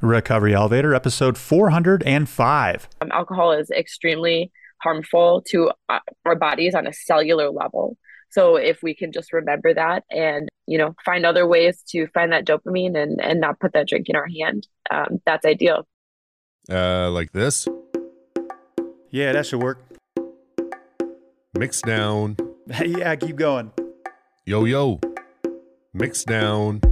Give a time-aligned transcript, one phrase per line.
[0.00, 2.88] Recovery Elevator, episode 405.
[3.00, 7.96] Um, alcohol is extremely harmful to uh, our bodies on a cellular level.
[8.30, 12.32] So if we can just remember that and, you know, find other ways to find
[12.32, 15.86] that dopamine and, and not put that drink in our hand, um, that's ideal.
[16.70, 17.66] Uh, like this.
[19.10, 19.80] Yeah, that should work.
[21.56, 22.36] Mix down.
[22.84, 23.72] yeah, keep going.
[24.44, 25.00] Yo, yo.
[25.94, 26.82] Mix down.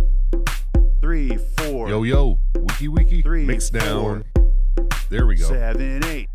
[1.02, 1.91] Three, four.
[1.91, 2.39] Yo, yo.
[2.75, 3.22] Wiki, wiki.
[3.22, 4.25] Three, Mix down.
[4.74, 4.84] four.
[5.09, 5.45] There we go.
[5.46, 6.28] Seven, eight.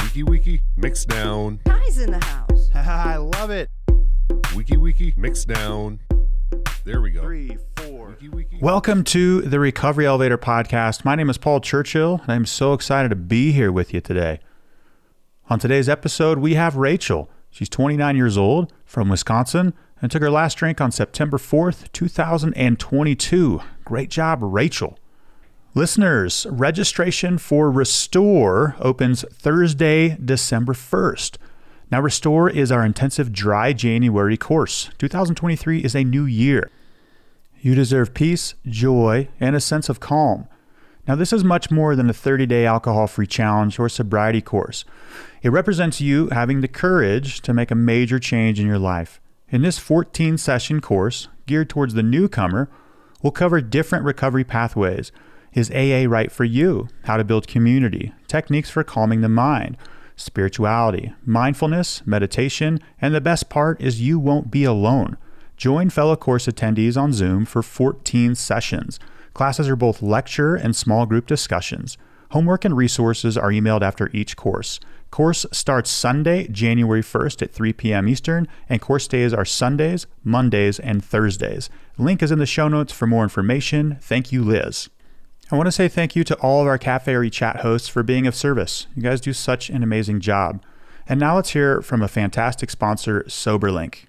[0.00, 0.62] Wiki, wiki.
[0.78, 1.60] Mix down.
[1.66, 2.70] Guys in the house.
[2.74, 3.68] I love it.
[4.56, 5.12] Wiki, wiki.
[5.18, 6.00] Mix down.
[6.84, 7.20] There we go.
[7.20, 8.08] Three, four.
[8.08, 8.58] Wiki, wiki.
[8.62, 11.04] Welcome to the Recovery Elevator podcast.
[11.04, 14.40] My name is Paul Churchill, and I'm so excited to be here with you today.
[15.50, 17.28] On today's episode, we have Rachel.
[17.50, 23.60] She's 29 years old from Wisconsin and took her last drink on September 4th, 2022.
[23.84, 24.96] Great job, Rachel.
[25.72, 31.36] Listeners, registration for Restore opens Thursday, December 1st.
[31.92, 34.90] Now, Restore is our intensive dry January course.
[34.98, 36.72] 2023 is a new year.
[37.60, 40.48] You deserve peace, joy, and a sense of calm.
[41.06, 44.84] Now, this is much more than a 30 day alcohol free challenge or sobriety course.
[45.40, 49.20] It represents you having the courage to make a major change in your life.
[49.48, 52.68] In this 14 session course, geared towards the newcomer,
[53.22, 55.12] we'll cover different recovery pathways.
[55.52, 56.88] Is AA right for you?
[57.04, 59.76] How to build community, techniques for calming the mind,
[60.14, 65.16] spirituality, mindfulness, meditation, and the best part is you won't be alone.
[65.56, 69.00] Join fellow course attendees on Zoom for 14 sessions.
[69.34, 71.98] Classes are both lecture and small group discussions.
[72.30, 74.78] Homework and resources are emailed after each course.
[75.10, 78.08] Course starts Sunday, January 1st at 3 p.m.
[78.08, 81.68] Eastern, and course days are Sundays, Mondays, and Thursdays.
[81.98, 83.98] Link is in the show notes for more information.
[84.00, 84.88] Thank you, Liz.
[85.52, 88.28] I want to say thank you to all of our Cafe Chat hosts for being
[88.28, 88.86] of service.
[88.94, 90.62] You guys do such an amazing job.
[91.08, 94.04] And now let's hear from a fantastic sponsor, SoberLink.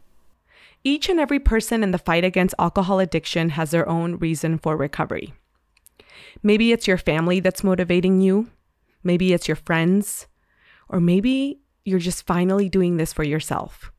[0.83, 4.77] Each and every person in the fight against alcohol addiction has their own reason for
[4.77, 5.33] recovery.
[6.43, 8.51] Maybe it's your family that's motivating you,
[9.03, 10.27] maybe it's your friends,
[10.89, 13.91] or maybe you're just finally doing this for yourself.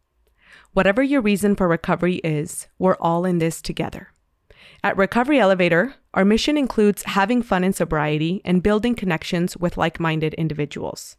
[0.74, 4.12] Whatever your reason for recovery is, we're all in this together.
[4.84, 10.00] At Recovery Elevator, our mission includes having fun in sobriety and building connections with like
[10.00, 11.16] minded individuals.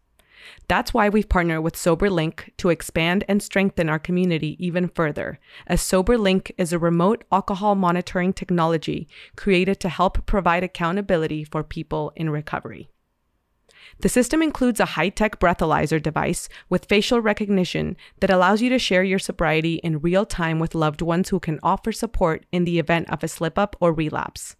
[0.68, 5.80] That's why we've partnered with SoberLink to expand and strengthen our community even further, as
[5.80, 9.08] SoberLink is a remote alcohol monitoring technology
[9.38, 12.90] created to help provide accountability for people in recovery.
[14.04, 18.78] The system includes a high tech breathalyzer device with facial recognition that allows you to
[18.78, 22.80] share your sobriety in real time with loved ones who can offer support in the
[22.80, 24.58] event of a slip up or relapse.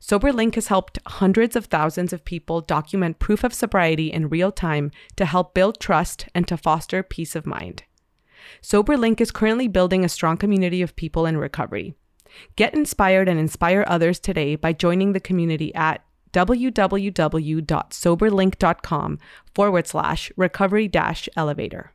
[0.00, 4.92] SoberLink has helped hundreds of thousands of people document proof of sobriety in real time
[5.16, 7.82] to help build trust and to foster peace of mind.
[8.62, 11.96] SoberLink is currently building a strong community of people in recovery.
[12.54, 19.18] Get inspired and inspire others today by joining the community at www.soberlink.com
[19.54, 21.92] forward slash recovery dash elevator.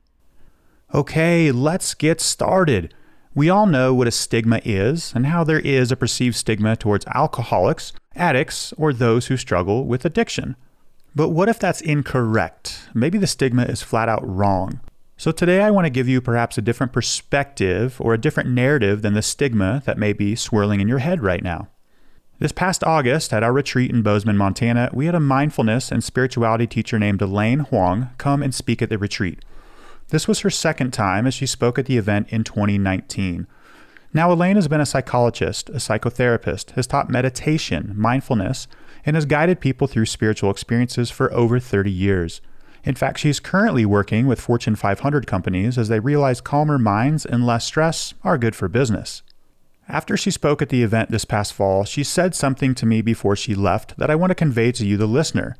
[0.93, 2.93] Okay, let's get started.
[3.35, 7.05] We all know what a stigma is and how there is a perceived stigma towards
[7.07, 10.55] alcoholics, addicts, or those who struggle with addiction.
[11.15, 12.89] But what if that's incorrect?
[12.93, 14.79] Maybe the stigma is flat out wrong.
[15.17, 19.01] So today I want to give you perhaps a different perspective or a different narrative
[19.01, 21.69] than the stigma that may be swirling in your head right now.
[22.39, 26.67] This past August, at our retreat in Bozeman, Montana, we had a mindfulness and spirituality
[26.67, 29.43] teacher named Elaine Huang come and speak at the retreat.
[30.09, 33.47] This was her second time as she spoke at the event in 2019.
[34.13, 38.67] Now, Elaine has been a psychologist, a psychotherapist, has taught meditation, mindfulness,
[39.03, 42.39] and has guided people through spiritual experiences for over 30 years.
[42.83, 47.47] In fact, she's currently working with Fortune 500 companies as they realize calmer minds and
[47.47, 49.23] less stress are good for business.
[49.89, 53.37] After she spoke at the event this past fall, she said something to me before
[53.37, 55.55] she left that I want to convey to you, the listener.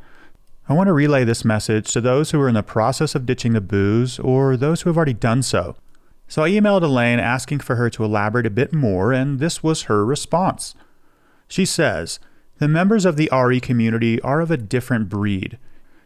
[0.68, 3.54] I want to relay this message to those who are in the process of ditching
[3.54, 5.78] the booze or those who have already done so.
[6.28, 9.84] So I emailed Elaine asking for her to elaborate a bit more, and this was
[9.84, 10.76] her response.
[11.48, 12.20] She says,
[12.58, 15.58] The members of the RE community are of a different breed.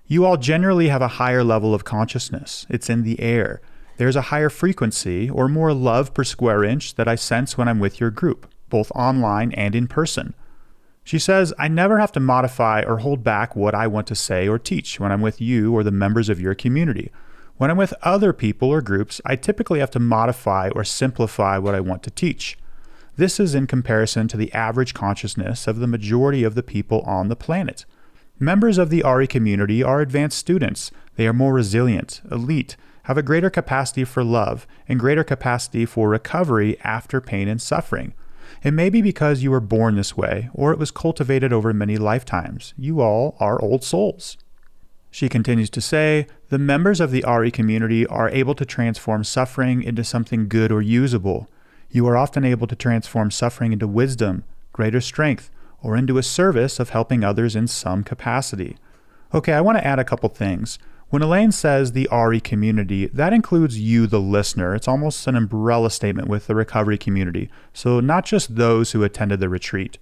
[0.05, 3.61] You all generally have a higher level of consciousness, it's in the air.
[4.01, 7.77] There's a higher frequency or more love per square inch that I sense when I'm
[7.77, 10.33] with your group, both online and in person.
[11.03, 14.47] She says, I never have to modify or hold back what I want to say
[14.47, 17.11] or teach when I'm with you or the members of your community.
[17.57, 21.75] When I'm with other people or groups, I typically have to modify or simplify what
[21.75, 22.57] I want to teach.
[23.17, 27.27] This is in comparison to the average consciousness of the majority of the people on
[27.27, 27.85] the planet.
[28.39, 30.89] Members of the RE community are advanced students.
[31.17, 36.09] They are more resilient, elite, have a greater capacity for love, and greater capacity for
[36.09, 38.13] recovery after pain and suffering.
[38.63, 41.97] It may be because you were born this way, or it was cultivated over many
[41.97, 42.73] lifetimes.
[42.77, 44.37] You all are old souls.
[45.09, 49.83] She continues to say the members of the RE community are able to transform suffering
[49.83, 51.49] into something good or usable.
[51.89, 55.49] You are often able to transform suffering into wisdom, greater strength,
[55.83, 58.77] or into a service of helping others in some capacity.
[59.33, 60.79] Okay, I want to add a couple things.
[61.11, 64.73] When Elaine says the RE community, that includes you, the listener.
[64.73, 67.49] It's almost an umbrella statement with the recovery community.
[67.73, 69.97] So, not just those who attended the retreat.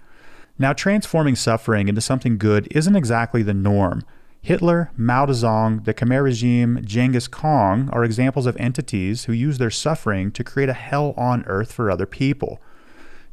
[0.60, 4.06] Now, transforming suffering into something good isn't exactly the norm.
[4.44, 9.72] Hitler, Mao Zedong, the Khmer regime, Genghis Khan are examples of entities who use their
[9.72, 12.62] suffering to create a hell on earth for other people.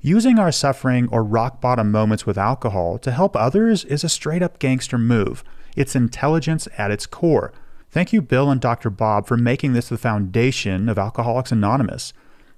[0.00, 4.42] Using our suffering or rock bottom moments with alcohol to help others is a straight
[4.42, 5.44] up gangster move.
[5.76, 7.52] It's intelligence at its core.
[7.96, 8.90] Thank you, Bill and Dr.
[8.90, 12.12] Bob, for making this the foundation of Alcoholics Anonymous.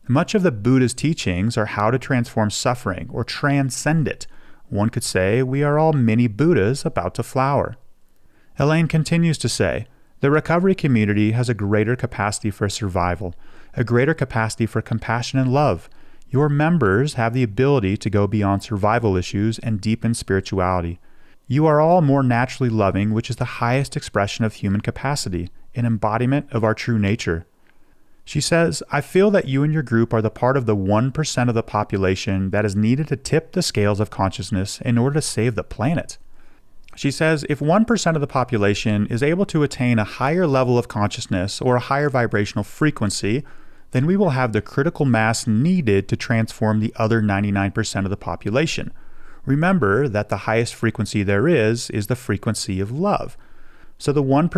[0.09, 4.27] Much of the Buddha's teachings are how to transform suffering or transcend it.
[4.69, 7.77] One could say we are all mini Buddhas about to flower.
[8.59, 9.87] Elaine continues to say,
[10.19, 13.37] the recovery community has a greater capacity for survival,
[13.75, 15.89] a greater capacity for compassion and love.
[16.31, 20.99] Your members have the ability to go beyond survival issues and deepen spirituality.
[21.51, 25.87] You are all more naturally loving, which is the highest expression of human capacity, an
[25.87, 27.47] embodiment of our true nature.
[28.27, 31.49] She says, I feel that you and your group are the part of the 1%
[31.49, 35.23] of the population that is needed to tip the scales of consciousness in order to
[35.23, 36.19] save the planet.
[36.95, 40.89] She says if 1% of the population is able to attain a higher level of
[40.89, 43.43] consciousness or a higher vibrational frequency,
[43.93, 48.19] then we will have the critical mass needed to transform the other 99% of the
[48.19, 48.93] population.
[49.49, 53.35] Remember that the highest frequency there is is the frequency of love.
[53.97, 54.51] So the 1%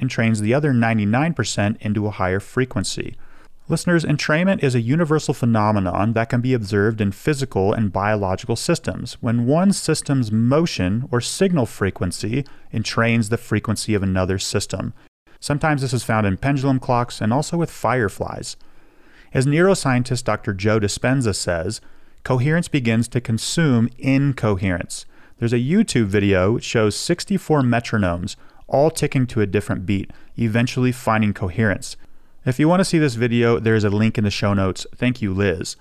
[0.00, 3.16] entrains the other 99% into a higher frequency.
[3.68, 9.14] Listeners, entrainment is a universal phenomenon that can be observed in physical and biological systems
[9.14, 14.94] when one system's motion or signal frequency entrains the frequency of another system.
[15.40, 18.56] Sometimes this is found in pendulum clocks and also with fireflies.
[19.34, 20.54] As neuroscientist Dr.
[20.54, 21.80] Joe Dispenza says,
[22.24, 25.06] coherence begins to consume incoherence.
[25.38, 28.36] There's a YouTube video which shows 64 metronomes,
[28.66, 31.96] all ticking to a different beat, eventually finding coherence.
[32.44, 34.86] If you want to see this video, there is a link in the show notes.
[34.94, 35.76] Thank you, Liz.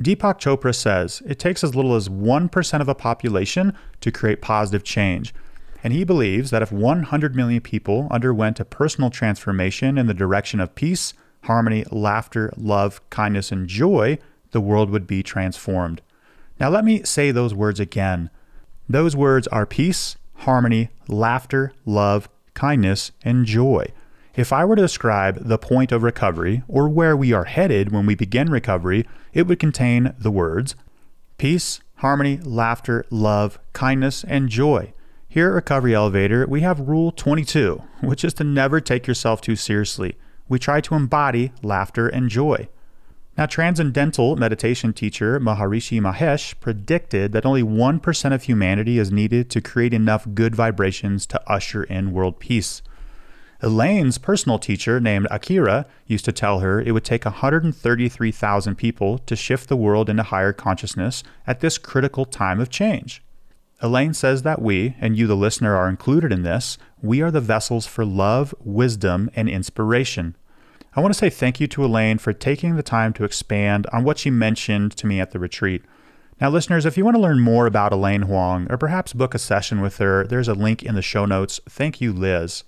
[0.00, 4.82] Deepak Chopra says it takes as little as 1% of a population to create positive
[4.82, 5.34] change.
[5.84, 10.60] And he believes that if 100 million people underwent a personal transformation in the direction
[10.60, 11.14] of peace,
[11.44, 14.18] harmony, laughter, love, kindness, and joy,
[14.52, 16.02] the world would be transformed.
[16.58, 18.30] Now, let me say those words again.
[18.88, 23.86] Those words are peace, harmony, laughter, love, kindness, and joy.
[24.34, 28.06] If I were to describe the point of recovery, or where we are headed when
[28.06, 30.74] we begin recovery, it would contain the words
[31.38, 34.92] peace, harmony, laughter, love, kindness, and joy.
[35.28, 39.56] Here at Recovery Elevator, we have Rule 22, which is to never take yourself too
[39.56, 40.16] seriously.
[40.48, 42.68] We try to embody laughter and joy.
[43.38, 49.60] Now, transcendental meditation teacher Maharishi Mahesh predicted that only 1% of humanity is needed to
[49.60, 52.82] create enough good vibrations to usher in world peace.
[53.62, 59.36] Elaine's personal teacher, named Akira, used to tell her it would take 133,000 people to
[59.36, 63.22] shift the world into higher consciousness at this critical time of change.
[63.82, 67.40] Elaine says that we, and you, the listener, are included in this, we are the
[67.40, 70.36] vessels for love, wisdom, and inspiration.
[70.92, 74.02] I want to say thank you to Elaine for taking the time to expand on
[74.02, 75.84] what she mentioned to me at the retreat.
[76.40, 79.38] Now, listeners, if you want to learn more about Elaine Huang or perhaps book a
[79.38, 81.60] session with her, there's a link in the show notes.
[81.68, 82.64] Thank you, Liz.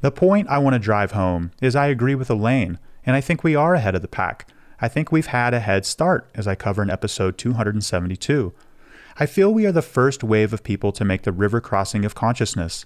[0.00, 3.44] The point I want to drive home is I agree with Elaine, and I think
[3.44, 4.48] we are ahead of the pack.
[4.80, 8.52] I think we've had a head start, as I cover in episode 272.
[9.16, 12.16] I feel we are the first wave of people to make the river crossing of
[12.16, 12.84] consciousness.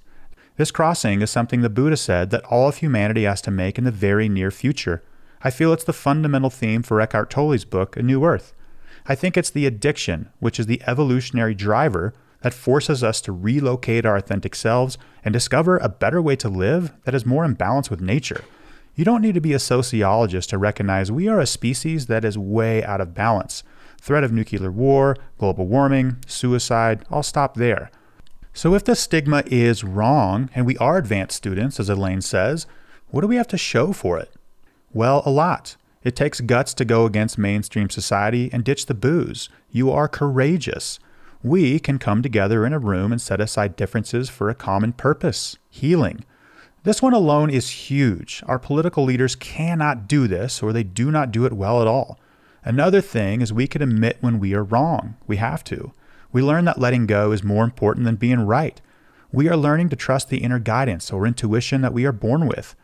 [0.59, 3.85] This crossing is something the Buddha said that all of humanity has to make in
[3.85, 5.05] the very near future.
[5.41, 8.53] I feel it's the fundamental theme for Eckhart Tolle's book, A New Earth.
[9.07, 12.13] I think it's the addiction, which is the evolutionary driver
[12.43, 16.93] that forces us to relocate our authentic selves and discover a better way to live
[17.05, 18.45] that is more in balance with nature.
[18.97, 22.37] You don't need to be a sociologist to recognize we are a species that is
[22.37, 23.63] way out of balance.
[24.01, 27.93] Threat of nuclear war, global warming, suicide, I'll stop there.
[28.53, 32.67] So, if the stigma is wrong and we are advanced students, as Elaine says,
[33.11, 34.33] what do we have to show for it?
[34.93, 35.77] Well, a lot.
[36.03, 39.49] It takes guts to go against mainstream society and ditch the booze.
[39.71, 40.99] You are courageous.
[41.43, 45.57] We can come together in a room and set aside differences for a common purpose
[45.71, 46.25] healing.
[46.85, 48.43] This one alone is huge.
[48.47, 52.19] Our political leaders cannot do this, or they do not do it well at all.
[52.65, 55.17] Another thing is we can admit when we are wrong.
[55.27, 55.93] We have to.
[56.33, 58.81] We learn that letting go is more important than being right.
[59.33, 62.75] We are learning to trust the inner guidance or intuition that we are born with.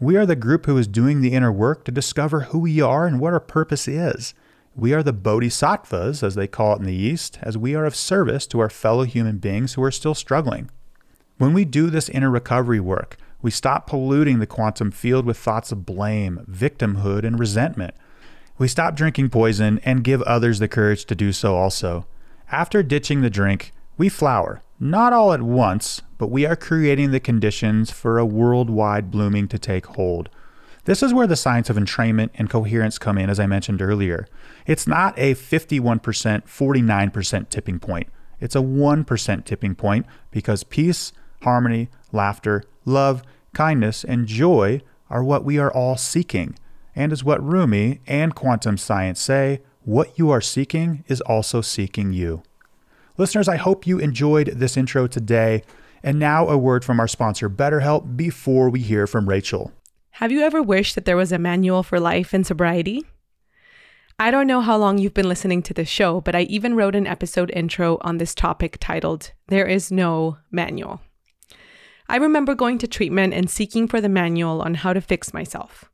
[0.00, 3.06] We are the group who is doing the inner work to discover who we are
[3.06, 4.34] and what our purpose is.
[4.74, 7.94] We are the bodhisattvas, as they call it in the East, as we are of
[7.94, 10.70] service to our fellow human beings who are still struggling.
[11.36, 15.72] When we do this inner recovery work, we stop polluting the quantum field with thoughts
[15.72, 17.94] of blame, victimhood, and resentment.
[18.56, 22.06] We stop drinking poison and give others the courage to do so also.
[22.52, 27.18] After ditching the drink, we flower, not all at once, but we are creating the
[27.18, 30.28] conditions for a worldwide blooming to take hold.
[30.84, 34.26] This is where the science of entrainment and coherence come in, as I mentioned earlier.
[34.66, 38.08] It's not a 51%, 49% tipping point.
[38.38, 43.22] It's a 1% tipping point because peace, harmony, laughter, love,
[43.54, 46.54] kindness, and joy are what we are all seeking.
[46.94, 52.12] And as what Rumi and quantum science say, what you are seeking is also seeking
[52.12, 52.42] you.
[53.18, 55.62] Listeners, I hope you enjoyed this intro today.
[56.02, 59.72] And now a word from our sponsor, BetterHelp, before we hear from Rachel.
[60.16, 63.06] Have you ever wished that there was a manual for life and sobriety?
[64.18, 66.94] I don't know how long you've been listening to this show, but I even wrote
[66.94, 71.00] an episode intro on this topic titled, There is No Manual.
[72.08, 75.86] I remember going to treatment and seeking for the manual on how to fix myself.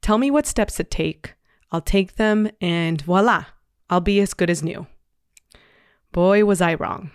[0.00, 1.34] Tell me what steps to take.
[1.72, 3.46] I'll take them, and voila,
[3.90, 4.86] I'll be as good as new.
[6.12, 7.10] Boy, was I wrong.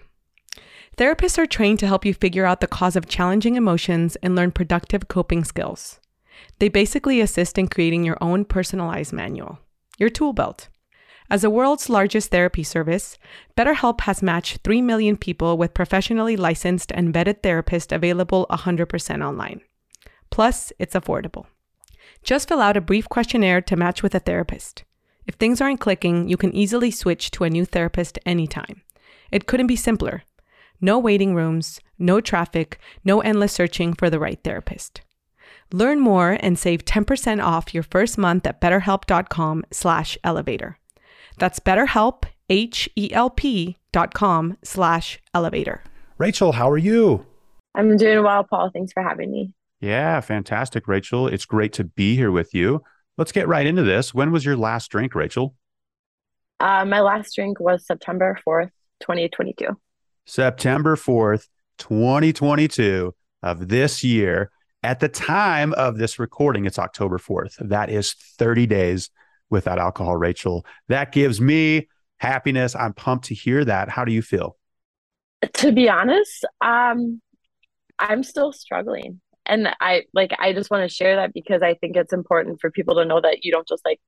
[0.98, 4.52] Therapists are trained to help you figure out the cause of challenging emotions and learn
[4.52, 6.00] productive coping skills.
[6.58, 9.60] They basically assist in creating your own personalized manual,
[10.00, 10.70] your tool belt.
[11.30, 13.20] As the world's largest therapy service,
[13.56, 19.62] BetterHelp has matched 3 million people with professionally licensed and vetted therapists available 100% online.
[20.32, 21.46] Plus, it's affordable.
[22.24, 24.84] Just fill out a brief questionnaire to match with a therapist.
[25.26, 28.82] If things aren't clicking, you can easily switch to a new therapist anytime.
[29.32, 30.24] It couldn't be simpler.
[30.80, 35.02] No waiting rooms, no traffic, no endless searching for the right therapist.
[35.74, 40.78] Learn more and save 10% off your first month at betterhelp.com slash elevator.
[41.38, 45.84] That's BetterHelp, H-E-L-P dot com slash elevator.
[46.18, 47.26] Rachel, how are you?
[47.76, 48.72] I'm doing well, Paul.
[48.74, 49.54] Thanks for having me.
[49.80, 51.28] Yeah, fantastic, Rachel.
[51.28, 52.82] It's great to be here with you.
[53.18, 54.14] Let's get right into this.
[54.14, 55.56] When was your last drink, Rachel?
[56.60, 59.68] Uh, my last drink was September 4th, 2022.
[60.26, 64.52] September 4th, 2022 of this year.
[64.84, 67.56] At the time of this recording, it's October 4th.
[67.70, 69.10] That is 30 days
[69.50, 70.66] without alcohol, Rachel.
[70.88, 72.76] That gives me happiness.
[72.76, 73.90] I'm pumped to hear that.
[73.90, 74.58] How do you feel?
[75.54, 77.22] To be honest, um,
[78.00, 79.22] I'm still struggling.
[79.48, 82.72] And I like I just want to share that because I think it's important for
[82.72, 84.00] people to know that you don't just like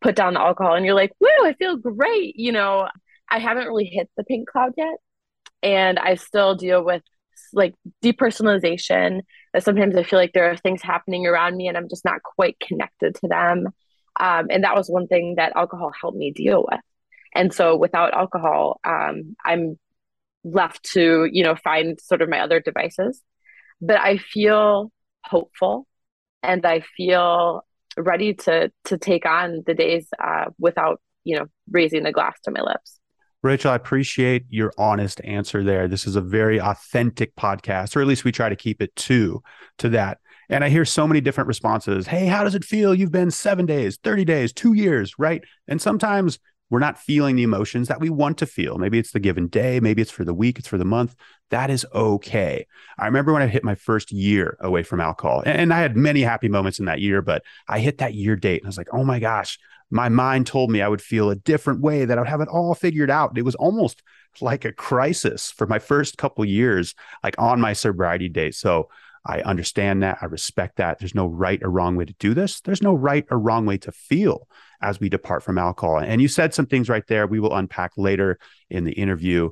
[0.00, 2.36] put down the alcohol and you're like, woo, I feel great.
[2.36, 2.88] You know,
[3.30, 4.96] I haven't really hit the pink cloud yet.
[5.62, 7.02] And I still deal with
[7.52, 9.20] like depersonalization.
[9.52, 12.22] that Sometimes I feel like there are things happening around me and I'm just not
[12.22, 13.68] quite connected to them.
[14.20, 16.80] Um, and that was one thing that alcohol helped me deal with.
[17.34, 19.78] And so without alcohol, um, I'm
[20.44, 23.20] left to, you know, find sort of my other devices.
[23.86, 24.90] But I feel
[25.24, 25.86] hopeful
[26.42, 27.64] and I feel
[27.96, 32.50] ready to to take on the days uh, without, you know, raising the glass to
[32.50, 32.98] my lips.
[33.42, 35.86] Rachel, I appreciate your honest answer there.
[35.86, 39.42] This is a very authentic podcast, or at least we try to keep it to
[39.78, 40.18] to that.
[40.48, 42.06] And I hear so many different responses.
[42.06, 42.94] Hey, how does it feel?
[42.94, 45.42] You've been seven days, 30 days, two years, right?
[45.68, 46.38] And sometimes
[46.70, 48.78] we're not feeling the emotions that we want to feel.
[48.78, 51.14] Maybe it's the given day, maybe it's for the week, it's for the month.
[51.50, 52.66] That is okay.
[52.98, 56.22] I remember when I hit my first year away from alcohol, and I had many
[56.22, 58.88] happy moments in that year, but I hit that year date and I was like,
[58.92, 59.58] oh my gosh,
[59.90, 62.48] my mind told me I would feel a different way, that I would have it
[62.48, 63.36] all figured out.
[63.38, 64.02] It was almost
[64.40, 68.54] like a crisis for my first couple years, like on my sobriety date.
[68.54, 68.88] So
[69.26, 70.18] I understand that.
[70.20, 70.98] I respect that.
[70.98, 72.60] There's no right or wrong way to do this.
[72.60, 74.48] There's no right or wrong way to feel
[74.84, 75.98] as we depart from alcohol.
[75.98, 77.26] And you said some things right there.
[77.26, 78.38] We will unpack later
[78.68, 79.50] in the interview.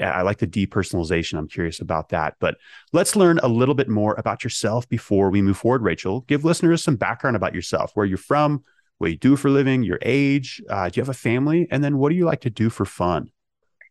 [0.00, 1.38] I like the depersonalization.
[1.38, 2.34] I'm curious about that.
[2.40, 2.56] But
[2.92, 6.22] let's learn a little bit more about yourself before we move forward, Rachel.
[6.22, 8.62] Give listeners some background about yourself, where you're from,
[8.98, 10.60] what you do for living, your age.
[10.68, 11.68] Uh, do you have a family?
[11.70, 13.30] And then what do you like to do for fun?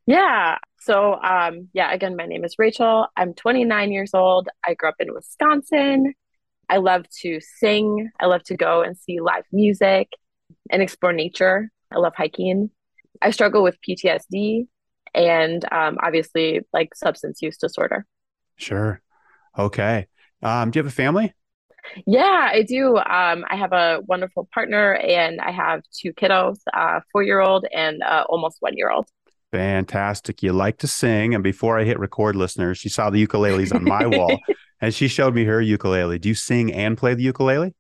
[0.08, 0.58] Yeah.
[0.80, 3.08] So, um, yeah, again, my name is Rachel.
[3.16, 4.50] I'm 29 years old.
[4.66, 6.16] I grew up in Wisconsin.
[6.68, 8.10] I love to sing.
[8.20, 10.10] I love to go and see live music.
[10.72, 11.70] And explore nature.
[11.92, 12.72] I love hiking.
[13.22, 14.68] I struggle with PTSD
[15.14, 18.06] and um, obviously like substance use disorder.
[18.56, 19.02] Sure.
[19.58, 20.08] Okay.
[20.42, 21.34] Um, do you have a family?
[22.06, 22.98] Yeah, I do.
[22.98, 27.66] Um, I have a wonderful partner and I have two kiddos, uh, four year old
[27.74, 29.08] and uh, almost one year old.
[29.52, 30.42] Fantastic.
[30.42, 31.36] You like to sing.
[31.36, 34.40] And before I hit record, listeners, she saw the ukuleles on my wall
[34.82, 36.20] and she showed me her ukulele.
[36.20, 37.74] Do you sing and play the ukulele?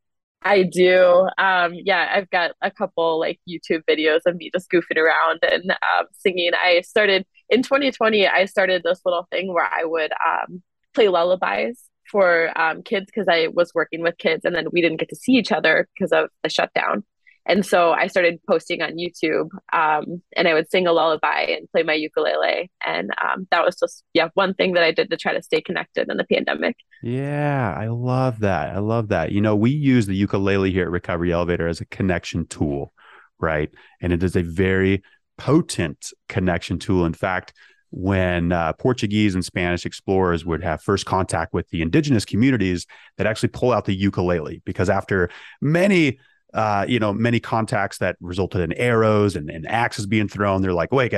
[0.43, 1.27] I do.
[1.37, 5.71] Um, yeah, I've got a couple like YouTube videos of me just goofing around and
[5.71, 6.51] um, singing.
[6.53, 8.27] I started in 2020.
[8.27, 10.63] I started this little thing where I would um,
[10.95, 14.99] play lullabies for um, kids because I was working with kids, and then we didn't
[14.99, 17.03] get to see each other because of the shutdown.
[17.45, 21.69] And so I started posting on YouTube, um, and I would sing a lullaby and
[21.71, 25.17] play my ukulele, and um, that was just yeah one thing that I did to
[25.17, 26.75] try to stay connected in the pandemic.
[27.01, 28.75] Yeah, I love that.
[28.75, 29.31] I love that.
[29.31, 32.93] You know, we use the ukulele here at Recovery Elevator as a connection tool,
[33.39, 33.71] right?
[34.01, 35.01] And it is a very
[35.37, 37.05] potent connection tool.
[37.05, 37.53] In fact,
[37.89, 42.85] when uh, Portuguese and Spanish explorers would have first contact with the indigenous communities,
[43.17, 45.29] that actually pull out the ukulele because after
[45.59, 46.19] many
[46.53, 50.61] uh, you know, many contacts that resulted in arrows and, and axes being thrown.
[50.61, 51.13] They're like, wait,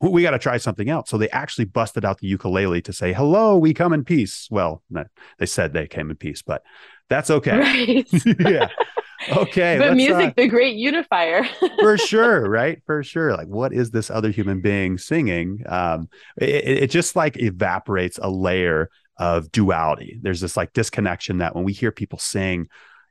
[0.00, 1.10] we got to try something else.
[1.10, 4.46] So they actually busted out the ukulele to say, hello, we come in peace.
[4.50, 4.82] Well,
[5.38, 6.62] they said they came in peace, but
[7.08, 7.58] that's okay.
[7.60, 8.08] Right.
[8.40, 8.68] yeah.
[9.28, 9.78] Okay.
[9.78, 11.44] But music, uh, the great unifier.
[11.80, 12.48] for sure.
[12.48, 12.80] Right.
[12.86, 13.36] For sure.
[13.36, 15.62] Like, what is this other human being singing?
[15.66, 16.08] Um,
[16.38, 20.18] it, it just like evaporates a layer of duality.
[20.22, 22.68] There's this like disconnection that when we hear people sing,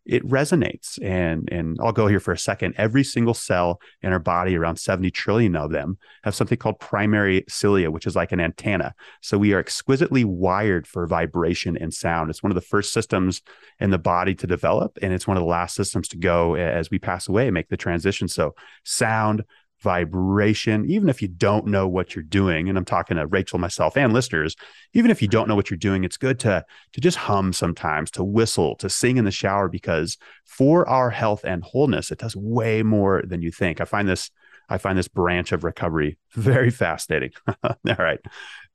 [0.10, 0.98] it resonates.
[1.04, 2.74] And and I'll go here for a second.
[2.78, 7.46] Every single cell in our body, around 70 trillion of them, have something called primary
[7.48, 8.94] cilia, which is like an antenna.
[9.22, 12.30] So we are exquisitely wired for vibration and sound.
[12.30, 13.42] It's one of the first systems
[13.80, 16.90] in the body to develop, and it's one of the last systems to go as
[16.90, 18.28] we pass away and make the transition.
[18.28, 19.44] So sound,
[19.82, 23.98] vibration, even if you don't know what you're doing, and I'm talking to Rachel, myself,
[23.98, 24.56] and listeners,
[24.94, 28.12] even if you don't know what you're doing, it's good to to just hum sometimes,
[28.12, 32.36] to whistle, to sing in the shower, because for our health and wholeness, it does
[32.36, 33.82] way more than you think.
[33.82, 34.32] I find this
[34.70, 37.32] I find this branch of recovery very fascinating.
[37.64, 38.20] All right.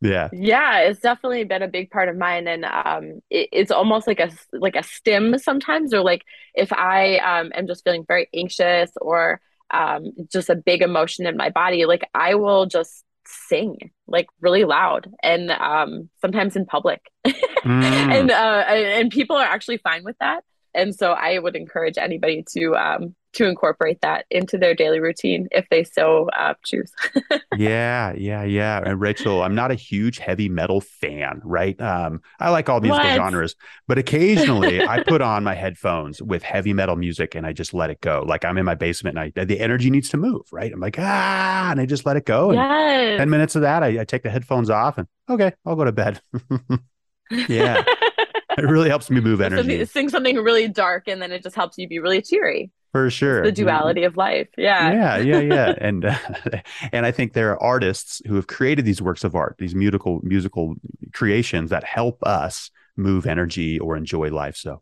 [0.01, 0.29] Yeah.
[0.33, 2.49] Yeah, it's definitely been a big part of mine.
[2.49, 6.23] And um, it, it's almost like a like a stim sometimes, or like
[6.55, 9.41] if I um, am just feeling very anxious or
[9.75, 14.65] um, just a big emotion in my body, like I will just sing like really
[14.65, 17.01] loud and um, sometimes in public.
[17.27, 17.33] mm.
[17.65, 20.45] and uh, and people are actually fine with that.
[20.75, 25.49] And so I would encourage anybody to um, to incorporate that into their daily routine
[25.51, 26.93] if they so uh, choose.
[27.57, 28.83] yeah, yeah, yeah.
[28.85, 31.81] And Rachel, I'm not a huge heavy metal fan, right?
[31.81, 33.17] Um, I like all musical what?
[33.17, 37.75] genres, but occasionally I put on my headphones with heavy metal music and I just
[37.75, 38.25] let it go.
[38.27, 40.73] Like I'm in my basement and I, the energy needs to move, right?
[40.73, 42.51] I'm like, ah, and I just let it go.
[42.51, 43.19] And yes.
[43.19, 45.93] 10 minutes of that, I, I take the headphones off and okay, I'll go to
[45.93, 46.21] bed.
[47.49, 47.83] yeah.
[48.59, 49.85] it really helps me move energy.
[49.87, 53.43] sing something really dark and then it just helps you be really cheery for sure
[53.43, 54.47] it's the duality of life.
[54.57, 54.93] Yeah.
[54.93, 55.75] Yeah yeah yeah.
[55.81, 56.17] And uh,
[56.93, 60.21] and i think there are artists who have created these works of art these musical
[60.23, 60.77] musical
[61.13, 64.57] creations that help us move energy or enjoy life.
[64.57, 64.81] So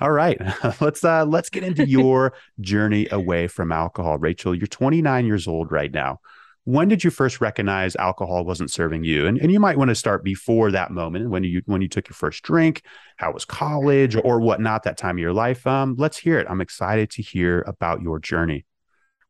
[0.00, 0.40] all right.
[0.80, 4.18] Let's uh let's get into your journey away from alcohol.
[4.18, 6.18] Rachel you're 29 years old right now
[6.64, 9.26] when did you first recognize alcohol wasn't serving you?
[9.26, 12.08] And, and you might want to start before that moment when you when you took
[12.08, 12.82] your first drink
[13.16, 15.66] how was college or whatnot that time of your life.
[15.66, 16.46] Um, let's hear it.
[16.48, 18.64] I'm excited to hear about your journey.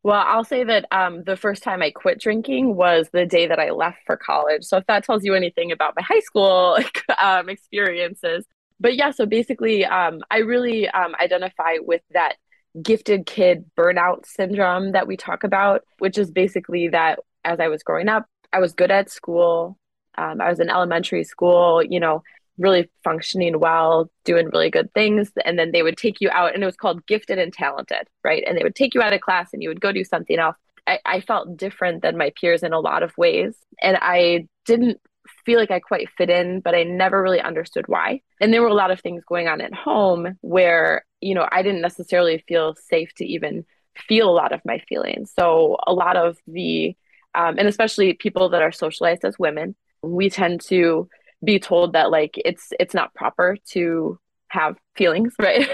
[0.03, 3.59] Well i'll say that um, the first time i quit drinking was the day that
[3.59, 4.63] i left for college.
[4.63, 6.77] So if that tells you anything about my high school
[7.19, 8.45] um, experiences.
[8.79, 12.35] But yeah so basically um, i really um, identify with that
[12.81, 17.83] gifted kid burnout syndrome that we talk about, which is basically that as I was
[17.83, 19.77] growing up, I was good at school.
[20.17, 22.23] Um, I was in elementary school, you know,
[22.57, 25.31] really functioning well, doing really good things.
[25.43, 28.43] And then they would take you out, and it was called gifted and talented, right?
[28.45, 30.55] And they would take you out of class and you would go do something else.
[30.85, 33.55] I, I felt different than my peers in a lot of ways.
[33.81, 34.99] And I didn't
[35.45, 38.21] feel like I quite fit in, but I never really understood why.
[38.41, 41.61] And there were a lot of things going on at home where, you know, I
[41.63, 45.31] didn't necessarily feel safe to even feel a lot of my feelings.
[45.37, 46.95] So a lot of the,
[47.35, 51.09] um, and especially people that are socialized as women, we tend to
[51.43, 55.67] be told that like it's it's not proper to have feelings, right?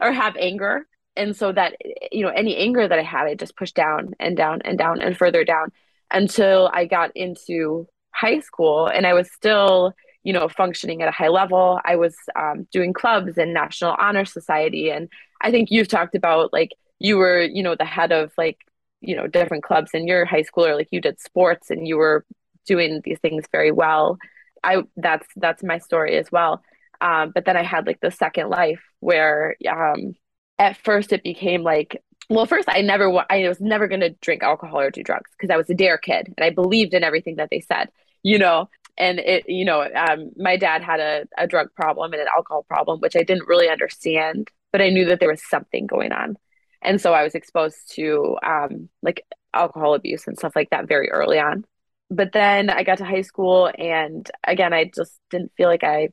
[0.00, 0.86] or have anger.
[1.16, 1.74] And so that,
[2.12, 5.00] you know, any anger that I had, I just pushed down and down and down
[5.00, 5.72] and further down
[6.12, 9.94] until I got into high school and I was still,
[10.26, 11.78] you know, functioning at a high level.
[11.84, 14.90] I was um, doing clubs and National Honor Society.
[14.90, 15.08] And
[15.40, 18.58] I think you've talked about like you were, you know, the head of like,
[19.00, 21.96] you know, different clubs in your high school or like you did sports and you
[21.96, 22.24] were
[22.66, 24.18] doing these things very well.
[24.64, 26.60] I that's that's my story as well.
[27.00, 30.16] Um, but then I had like the second life where um,
[30.58, 34.42] at first it became like well first i never i was never going to drink
[34.42, 37.36] alcohol or do drugs because i was a dare kid and i believed in everything
[37.36, 37.88] that they said
[38.24, 42.22] you know and it you know um, my dad had a, a drug problem and
[42.22, 45.86] an alcohol problem which i didn't really understand but i knew that there was something
[45.86, 46.36] going on.
[46.82, 51.10] And so i was exposed to um, like alcohol abuse and stuff like that very
[51.10, 51.64] early on.
[52.10, 56.08] But then i got to high school and again i just didn't feel like i,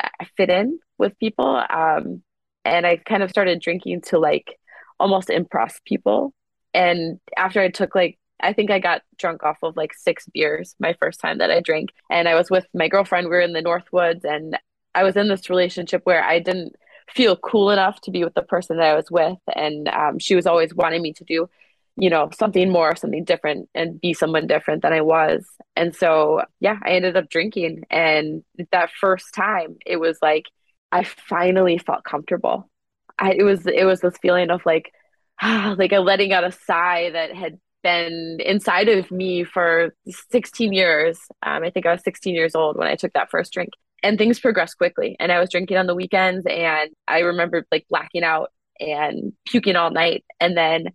[0.00, 2.22] I fit in with people um,
[2.64, 4.58] and i kind of started drinking to like
[5.00, 6.34] almost impress people.
[6.74, 10.74] And after i took like I think I got drunk off of like six beers
[10.78, 11.90] my first time that I drank.
[12.10, 13.26] And I was with my girlfriend.
[13.26, 14.58] We were in the Northwoods and
[14.94, 16.74] I was in this relationship where I didn't
[17.10, 19.38] feel cool enough to be with the person that I was with.
[19.54, 21.48] And um, she was always wanting me to do,
[21.96, 25.46] you know, something more, something different and be someone different than I was.
[25.76, 27.84] And so, yeah, I ended up drinking.
[27.90, 30.44] And that first time, it was like,
[30.92, 32.70] I finally felt comfortable.
[33.18, 34.92] I, it was, it was this feeling of like,
[35.42, 39.94] like a letting out a sigh that had been inside of me for
[40.30, 41.18] 16 years.
[41.42, 43.70] Um, I think I was 16 years old when I took that first drink,
[44.02, 45.16] and things progressed quickly.
[45.20, 49.76] And I was drinking on the weekends, and I remember like blacking out and puking
[49.76, 50.86] all night, and then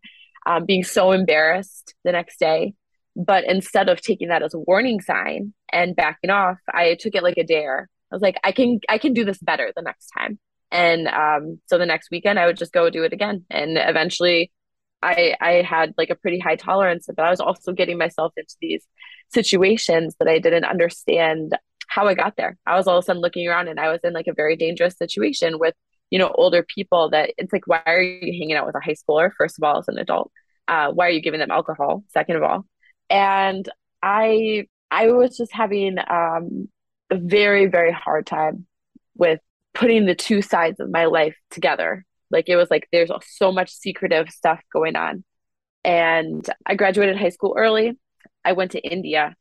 [0.46, 2.74] um, being so embarrassed the next day.
[3.16, 7.24] But instead of taking that as a warning sign and backing off, I took it
[7.24, 7.90] like a dare.
[8.12, 10.40] I was like, I can, I can do this better the next time.
[10.72, 13.46] And um, so the next weekend, I would just go do it again.
[13.52, 14.52] And eventually,
[15.04, 18.56] I I had like a pretty high tolerance, but I was also getting myself into
[18.62, 18.86] these
[19.32, 22.58] situations that I didn't understand how I got there.
[22.66, 24.56] I was all of a sudden looking around and I was in like a very
[24.56, 25.76] dangerous situation with,
[26.10, 28.96] you know, older people that it's like, why are you hanging out with a high
[28.96, 30.32] schooler, first of all, as an adult?
[30.68, 32.66] Uh, why are you giving them alcohol, second of all?
[33.10, 33.68] And
[34.02, 36.70] I I was just having um,
[37.10, 38.66] a very, very hard time
[39.16, 39.40] with
[39.74, 43.72] putting the two sides of my life together like it was like there's so much
[43.72, 45.24] secretive stuff going on.
[45.86, 47.98] And I graduated high school early.
[48.44, 49.36] I went to India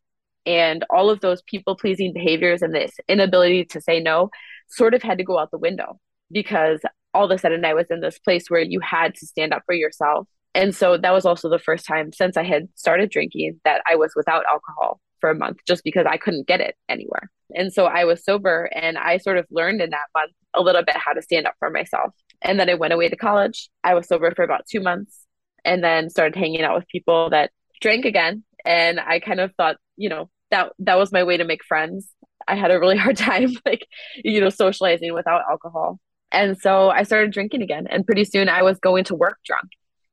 [0.47, 4.31] and all of those people pleasing behaviors and this inability to say no
[4.69, 5.99] sort of had to go out the window
[6.31, 6.81] because
[7.15, 9.63] all of a sudden I was in this place where you had to stand up
[9.67, 10.27] for yourself.
[10.55, 13.97] And so that was also the first time since I had started drinking that I
[13.97, 17.31] was without alcohol for a month just because I couldn't get it anywhere.
[17.55, 20.83] And so I was sober and I sort of learned in that month a little
[20.83, 22.13] bit how to stand up for myself.
[22.43, 23.71] And then I went away to college.
[23.85, 25.27] I was sober for about two months
[25.65, 27.51] and then started hanging out with people that
[27.81, 28.45] drank again.
[28.65, 32.09] And I kind of thought, you know, that that was my way to make friends.
[32.47, 35.99] I had a really hard time like, you know, socializing without alcohol.
[36.31, 37.87] And so I started drinking again.
[37.89, 39.69] And pretty soon I was going to work drunk.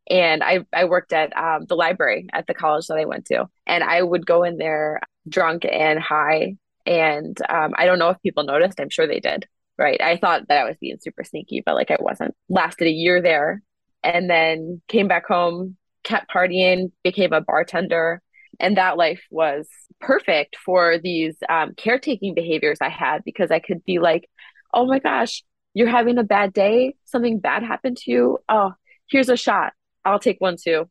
[0.10, 3.48] And I, I worked at um, the library at the college that I went to.
[3.68, 6.56] And I would go in there drunk and high.
[6.86, 8.80] And um, I don't know if people noticed.
[8.80, 9.46] I'm sure they did
[9.80, 10.00] right?
[10.02, 12.36] I thought that I was being super sneaky, but like I wasn't.
[12.50, 13.64] Lasted a year there
[14.04, 18.22] and then came back home, kept partying, became a bartender.
[18.60, 19.68] And that life was
[20.02, 24.30] perfect for these um, caretaking behaviors I had because I could be like,
[24.74, 26.96] oh my gosh, you're having a bad day.
[27.06, 28.40] Something bad happened to you.
[28.50, 28.74] Oh,
[29.10, 29.74] here's a shot.
[30.04, 30.90] I'll take one too.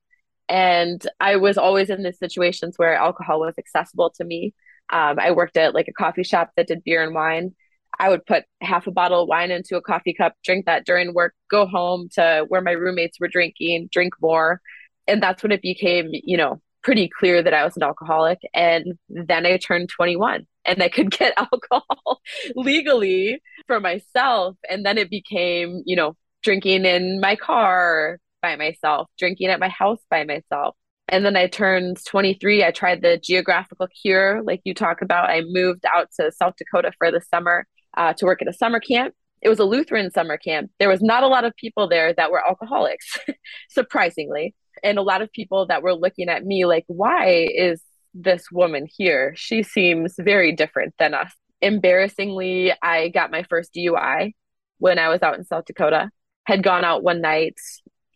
[0.48, 4.54] And I was always in these situations where alcohol was accessible to me.
[4.90, 7.54] Um, I worked at like a coffee shop that did beer and wine.
[7.98, 11.14] I would put half a bottle of wine into a coffee cup, drink that during
[11.14, 14.60] work, go home to where my roommates were drinking, drink more.
[15.06, 18.38] And that's when it became, you know, pretty clear that I was an alcoholic.
[18.54, 22.20] And then I turned 21 and I could get alcohol
[22.54, 24.56] legally for myself.
[24.70, 29.68] And then it became, you know, drinking in my car by myself, drinking at my
[29.68, 30.76] house by myself.
[31.08, 32.62] And then I turned 23.
[32.62, 35.30] I tried the geographical cure, like you talk about.
[35.30, 37.66] I moved out to South Dakota for the summer
[37.98, 39.14] uh, to work at a summer camp.
[39.42, 40.70] It was a Lutheran summer camp.
[40.78, 43.18] There was not a lot of people there that were alcoholics,
[43.68, 44.54] surprisingly.
[44.82, 47.82] And a lot of people that were looking at me like, why is
[48.14, 49.34] this woman here?
[49.36, 51.32] She seems very different than us.
[51.60, 54.32] Embarrassingly, I got my first DUI
[54.78, 56.10] when I was out in South Dakota.
[56.46, 57.56] Had gone out one night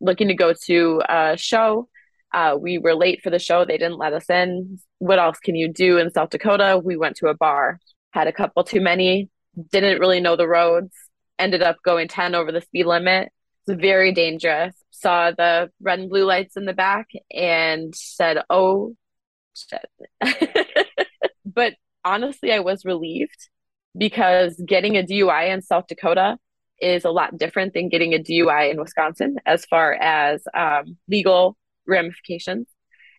[0.01, 1.89] looking to go to a show.
[2.33, 3.65] Uh, we were late for the show.
[3.65, 4.79] They didn't let us in.
[4.99, 6.81] What else can you do in South Dakota?
[6.83, 7.79] We went to a bar,
[8.13, 9.29] had a couple too many,
[9.71, 10.95] didn't really know the roads,
[11.39, 13.31] ended up going 10 over the speed limit.
[13.67, 14.75] It's very dangerous.
[14.91, 18.95] Saw the red and blue lights in the back and said, oh,
[19.55, 19.87] shit.
[21.47, 23.49] but honestly, I was relieved
[23.97, 26.39] because getting a DUI in South Dakota
[26.81, 31.57] is a lot different than getting a DUI in Wisconsin as far as um, legal
[31.87, 32.67] ramifications.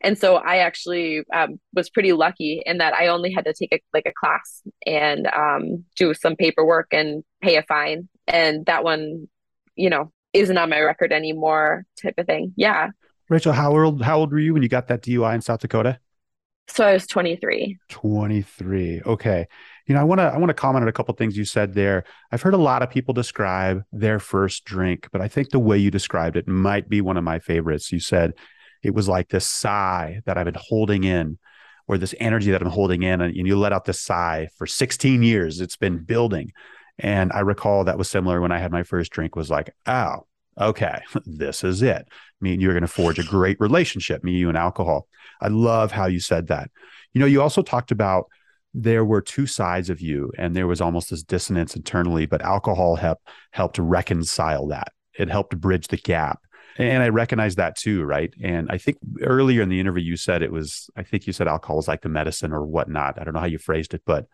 [0.04, 3.74] And so I actually um, was pretty lucky in that I only had to take
[3.74, 8.10] a, like a class and um, do some paperwork and pay a fine.
[8.28, 9.30] And that one,
[9.76, 12.54] you know, isn't on my record anymore, type of thing.
[12.58, 12.90] Yeah.
[13.30, 16.00] Rachel, how old how old were you when you got that DUI in South Dakota?
[16.68, 17.78] So I was 23.
[17.90, 19.02] 23.
[19.06, 19.48] Okay.
[19.88, 21.74] You know, I want to I want to comment on a couple things you said
[21.74, 22.04] there.
[22.32, 25.78] I've heard a lot of people describe their first drink, but I think the way
[25.78, 27.92] you described it might be one of my favorites.
[27.92, 28.34] You said
[28.84, 31.40] it was like this sigh that I've been holding in
[31.88, 35.24] or this energy that I'm holding in and you let out this sigh for 16
[35.24, 35.62] years.
[35.62, 36.52] It's been building.
[37.00, 40.26] And I recall that was similar when I had my first drink was like, oh,
[40.60, 42.08] okay, this is it.
[42.40, 45.08] Me and you are going to forge a great relationship, me, you, and alcohol.
[45.42, 46.70] I love how you said that.
[47.14, 48.26] You know, you also talked about
[48.74, 52.96] there were two sides of you and there was almost this dissonance internally, but alcohol
[52.96, 54.92] helped helped reconcile that.
[55.18, 56.40] It helped bridge the gap.
[56.78, 58.34] And I recognize that too, right?
[58.42, 61.48] And I think earlier in the interview you said it was, I think you said
[61.48, 63.20] alcohol is like the medicine or whatnot.
[63.20, 64.26] I don't know how you phrased it, but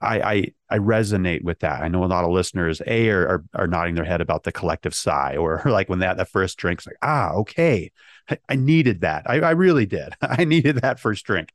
[0.00, 1.82] I, I, I resonate with that.
[1.82, 4.52] I know a lot of listeners a are, are, are nodding their head about the
[4.52, 7.90] collective sigh, or like when that that first drink's like ah okay,
[8.30, 9.24] I, I needed that.
[9.26, 10.12] I, I really did.
[10.20, 11.52] I needed that first drink.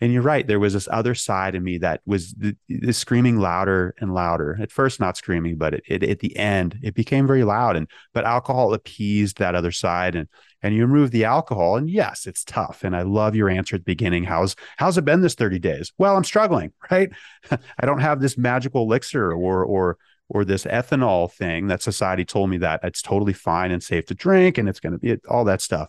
[0.00, 0.46] And you're right.
[0.46, 4.56] There was this other side of me that was the, the screaming louder and louder.
[4.60, 7.76] At first, not screaming, but it, it, at the end, it became very loud.
[7.76, 10.26] And but alcohol appeased that other side, and
[10.62, 11.76] and you remove the alcohol.
[11.76, 12.82] And yes, it's tough.
[12.82, 14.24] And I love your answer at the beginning.
[14.24, 15.92] How's how's it been this 30 days?
[15.98, 16.72] Well, I'm struggling.
[16.90, 17.10] Right.
[17.52, 19.96] I don't have this magical elixir or or
[20.28, 24.14] or this ethanol thing that society told me that it's totally fine and safe to
[24.14, 25.88] drink and it's going to be all that stuff.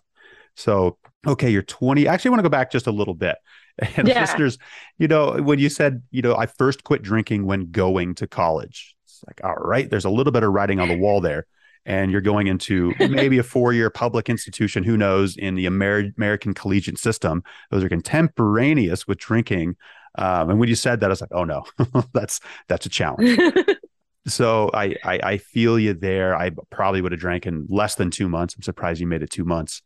[0.55, 2.07] So, okay, you're 20.
[2.07, 3.37] Actually, I want to go back just a little bit.
[3.97, 4.21] And yeah.
[4.21, 4.57] listeners,
[4.99, 8.95] you know, when you said, you know, I first quit drinking when going to college,
[9.05, 11.47] it's like, all right, there's a little bit of writing on the wall there.
[11.83, 16.11] And you're going into maybe a four year public institution, who knows, in the Amer-
[16.15, 17.43] American collegiate system.
[17.71, 19.77] Those are contemporaneous with drinking.
[20.15, 21.63] Um, and when you said that, I was like, oh no,
[22.13, 23.39] that's that's a challenge.
[24.27, 26.35] so I, I, I feel you there.
[26.35, 28.53] I probably would have drank in less than two months.
[28.53, 29.81] I'm surprised you made it two months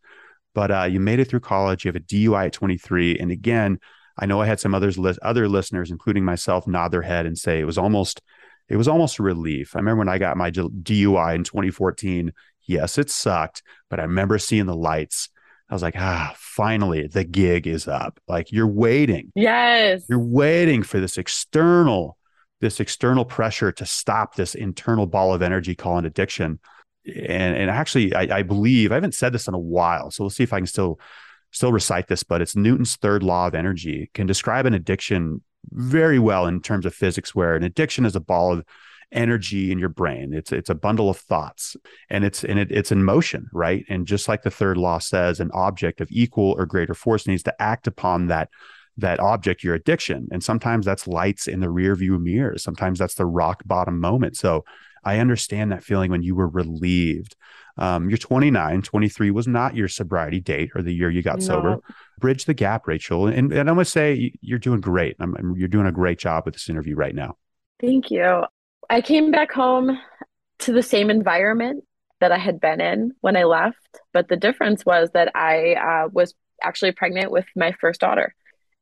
[0.55, 1.85] but uh, you made it through college.
[1.85, 3.79] You have a DUI at 23, and again,
[4.17, 7.59] I know I had some others other listeners, including myself, nod their head and say
[7.59, 8.21] it was almost
[8.69, 9.75] it was almost a relief.
[9.75, 12.31] I remember when I got my DUI in 2014.
[12.67, 15.29] Yes, it sucked, but I remember seeing the lights.
[15.69, 18.19] I was like, ah, finally, the gig is up.
[18.27, 19.31] Like you're waiting.
[19.35, 20.03] Yes.
[20.09, 22.17] You're waiting for this external,
[22.61, 26.59] this external pressure to stop this internal ball of energy called addiction
[27.07, 30.29] and and actually I, I, believe I haven't said this in a while, so we'll
[30.29, 30.99] see if I can still
[31.51, 32.23] still recite this.
[32.23, 35.41] But it's Newton's third law of energy can describe an addiction
[35.71, 38.65] very well in terms of physics, where an addiction is a ball of
[39.11, 40.33] energy in your brain.
[40.33, 41.75] It's it's a bundle of thoughts,
[42.09, 43.85] and it's and it, it's in motion, right?
[43.89, 47.43] And just like the third law says, an object of equal or greater force needs
[47.43, 48.49] to act upon that
[48.97, 50.27] that object, your addiction.
[50.31, 52.57] And sometimes that's lights in the rear view mirror.
[52.57, 54.37] Sometimes that's the rock bottom moment.
[54.37, 54.63] So
[55.05, 57.35] I understand that feeling when you were relieved.
[57.77, 61.45] Um, you're 29, 23 was not your sobriety date or the year you got no.
[61.45, 61.79] sober.
[62.19, 63.27] Bridge the gap, Rachel.
[63.27, 65.15] And, and I'm going to say you're doing great.
[65.19, 67.37] I'm, you're doing a great job with this interview right now.
[67.79, 68.43] Thank you.
[68.89, 69.99] I came back home
[70.59, 71.83] to the same environment
[72.21, 73.77] that I had been in when I left.
[74.13, 78.33] But the difference was that I uh, was actually pregnant with my first daughter.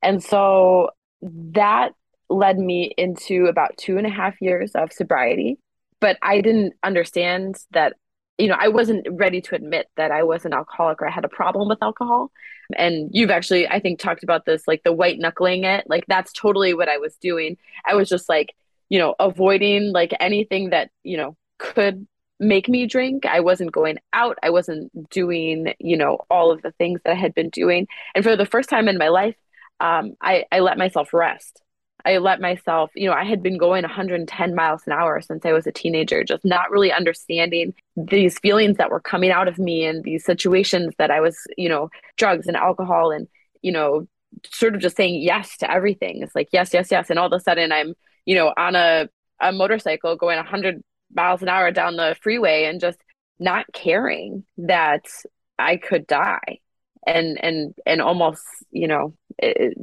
[0.02, 0.90] And so
[1.22, 1.94] that
[2.30, 5.58] led me into about two and a half years of sobriety
[6.04, 7.94] but I didn't understand that
[8.38, 11.24] you know, I wasn't ready to admit that I was an alcoholic or I had
[11.24, 12.32] a problem with alcohol.
[12.76, 15.86] And you've actually, I think, talked about this like the white knuckling it.
[15.88, 17.58] Like, that's totally what I was doing.
[17.86, 18.56] I was just like,
[18.90, 22.08] you know, avoiding like anything that, you know, could
[22.40, 23.26] make me drink.
[23.26, 24.40] I wasn't going out.
[24.44, 27.88] I wasn't doing, you know, all of the things that I had been doing.
[28.14, 29.38] And for the first time in my life,
[29.80, 31.63] um, I, I let myself rest.
[32.06, 35.54] I let myself, you know, I had been going 110 miles an hour since I
[35.54, 39.86] was a teenager, just not really understanding these feelings that were coming out of me
[39.86, 43.28] and these situations that I was, you know, drugs and alcohol and,
[43.62, 44.08] you know,
[44.52, 46.22] sort of just saying yes to everything.
[46.22, 47.10] It's like, yes, yes, yes.
[47.10, 47.94] And all of a sudden I'm,
[48.26, 49.08] you know, on a,
[49.40, 53.00] a motorcycle going 100 miles an hour down the freeway and just
[53.40, 55.06] not caring that
[55.58, 56.60] I could die
[57.06, 59.78] and and and almost you know it,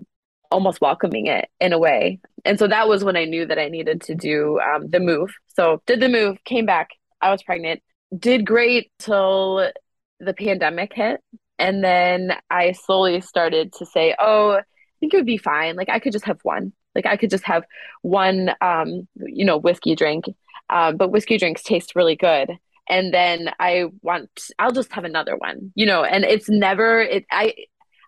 [0.50, 2.20] almost welcoming it in a way.
[2.44, 5.30] And so that was when I knew that I needed to do um, the move.
[5.48, 6.90] So did the move, came back.
[7.20, 7.82] I was pregnant,
[8.16, 9.70] did great till
[10.18, 11.20] the pandemic hit.
[11.58, 14.62] And then I slowly started to say, oh, I
[14.98, 15.76] think it would be fine.
[15.76, 16.72] Like I could just have one.
[16.94, 17.64] Like I could just have
[18.02, 20.24] one, um, you know, whiskey drink.
[20.70, 22.50] um, but whiskey drinks taste really good.
[22.88, 27.26] And then I want, I'll just have another one, you know, and it's never, it,
[27.30, 27.54] I,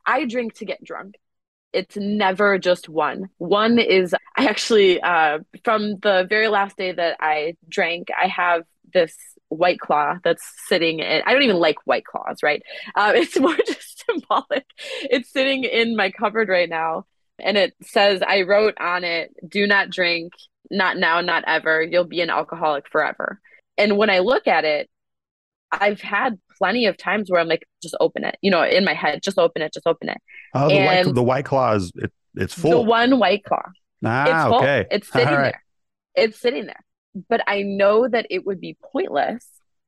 [0.07, 1.17] I drink to get drunk.
[1.73, 3.29] It's never just one.
[3.39, 8.65] One is, I actually, uh, from the very last day that I drank, I have
[8.93, 9.17] this
[9.49, 12.63] white claw that's sitting in i don't even like white claws right?
[12.95, 14.65] Uh, it's more just symbolic.
[15.03, 17.05] It's sitting in my cupboard right now
[17.39, 20.33] and it says i wrote on it do not drink.
[20.71, 21.83] Not now not ever.
[21.83, 23.41] You'll be an alcoholic forever.
[23.77, 24.89] And when i look at it
[25.73, 28.95] i've had plenty of times where i'm like just open it you know in my
[28.95, 30.19] head just open it just open it
[30.55, 33.63] oh the, white, the white claw is it, it's full the one white claw
[34.05, 34.59] ah, it's full.
[34.61, 35.43] okay it's sitting right.
[35.43, 35.65] there
[36.15, 36.85] it's sitting there
[37.29, 39.47] but I know that it would be pointless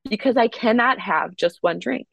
[0.09, 2.07] because I cannot have just one drink.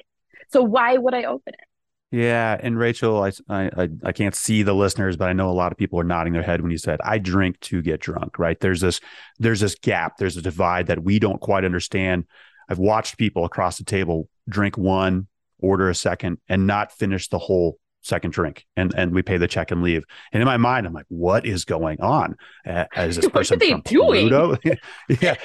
[0.50, 2.16] So why would I open it?
[2.16, 5.72] Yeah, and Rachel, I, I I can't see the listeners, but I know a lot
[5.72, 8.38] of people are nodding their head when you said I drink to get drunk.
[8.38, 8.60] Right?
[8.60, 9.00] There's this
[9.38, 12.26] there's this gap, there's a divide that we don't quite understand.
[12.68, 17.38] I've watched people across the table drink one, order a second, and not finish the
[17.38, 18.66] whole second drink.
[18.76, 20.04] And and we pay the check and leave.
[20.32, 22.36] And in my mind i'm like what is going on?
[22.66, 24.28] Uh, is this person from doing?
[24.28, 24.56] pluto?
[25.20, 25.36] Yeah.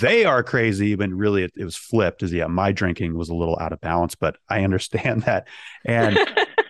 [0.00, 3.34] They are crazy but really it, it was flipped is yeah my drinking was a
[3.34, 5.46] little out of balance but i understand that.
[5.84, 6.18] And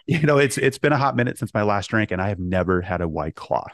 [0.07, 2.39] you know it's it's been a hot minute since my last drink and i have
[2.39, 3.65] never had a white claw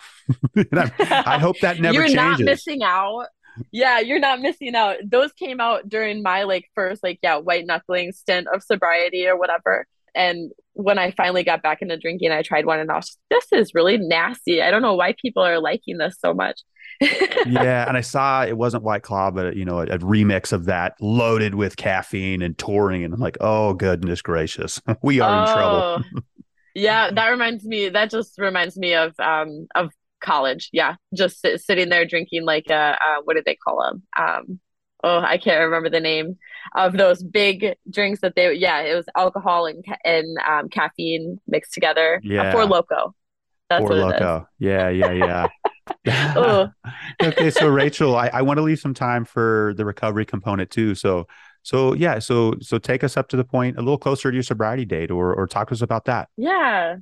[0.56, 2.16] i hope that never you're changes.
[2.16, 3.26] not missing out
[3.70, 7.66] yeah you're not missing out those came out during my like first like yeah white
[7.66, 12.42] knuckling stint of sobriety or whatever and when I finally got back into drinking, I
[12.42, 14.62] tried one and I was this is really nasty.
[14.62, 16.60] I don't know why people are liking this so much.
[17.00, 20.66] yeah, and I saw it wasn't White Claw, but you know, a, a, remix of
[20.66, 25.42] that loaded with caffeine and taurine, and I'm like, oh goodness gracious, we are oh,
[25.42, 26.04] in trouble.
[26.16, 26.20] Oh.
[26.74, 27.88] yeah, that reminds me.
[27.88, 29.90] That just reminds me of um of
[30.24, 30.70] college.
[30.72, 34.02] Yeah, just sit, sitting there drinking like a uh, what did they call them?
[34.18, 34.60] Um,
[35.04, 36.38] oh, I can't remember the name
[36.74, 41.74] of those big drinks that they, yeah, it was alcohol and, and um, caffeine mixed
[41.74, 42.16] together.
[42.24, 42.42] Uh, yeah.
[42.42, 43.12] Uh, Four Loko.
[43.68, 44.46] That's Four Loko.
[44.58, 45.46] Yeah, yeah, yeah.
[47.22, 50.94] okay, so Rachel, I, I want to leave some time for the recovery component too.
[50.94, 51.26] So,
[51.62, 54.42] so yeah, so so take us up to the point a little closer to your
[54.42, 56.28] sobriety date, or or talk to us about that.
[56.36, 56.96] Yeah,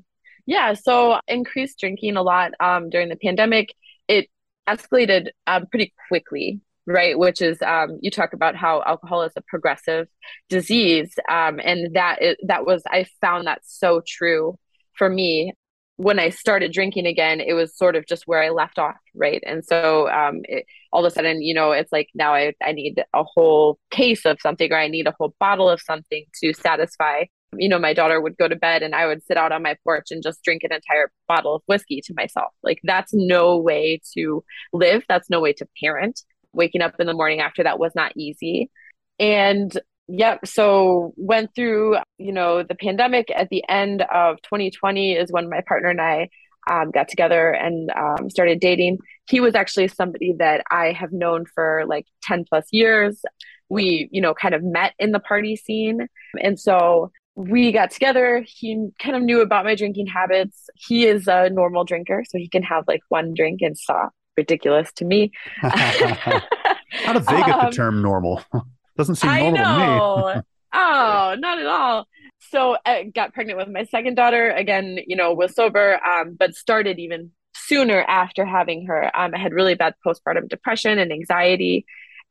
[0.46, 0.74] yeah.
[0.74, 3.74] So increased drinking a lot um, during the pandemic.
[4.08, 4.28] It
[4.68, 9.42] escalated um, pretty quickly right which is um, you talk about how alcohol is a
[9.42, 10.08] progressive
[10.48, 14.58] disease um, and that is, that was i found that so true
[14.96, 15.52] for me
[15.96, 19.42] when i started drinking again it was sort of just where i left off right
[19.46, 22.72] and so um, it, all of a sudden you know it's like now I, I
[22.72, 26.52] need a whole case of something or i need a whole bottle of something to
[26.52, 27.24] satisfy
[27.56, 29.76] you know my daughter would go to bed and i would sit out on my
[29.84, 34.00] porch and just drink an entire bottle of whiskey to myself like that's no way
[34.14, 37.92] to live that's no way to parent waking up in the morning after that was
[37.94, 38.70] not easy.
[39.18, 39.76] And
[40.08, 45.48] yep, so went through, you know, the pandemic at the end of 2020 is when
[45.48, 46.28] my partner and I
[46.70, 48.98] um, got together and um, started dating.
[49.28, 53.22] He was actually somebody that I have known for like 10 plus years.
[53.68, 56.06] We, you know, kind of met in the party scene.
[56.40, 58.44] And so we got together.
[58.46, 60.68] He kind of knew about my drinking habits.
[60.74, 64.92] He is a normal drinker, so he can have like one drink and stop ridiculous
[64.94, 65.30] to me.
[65.60, 68.42] How do they get um, the term normal?
[68.96, 70.42] Doesn't seem normal to me.
[70.74, 72.06] oh, not at all.
[72.50, 74.50] So I got pregnant with my second daughter.
[74.50, 79.04] Again, you know, was sober, um, but started even sooner after having her.
[79.16, 81.86] Um, I had really bad postpartum depression and anxiety,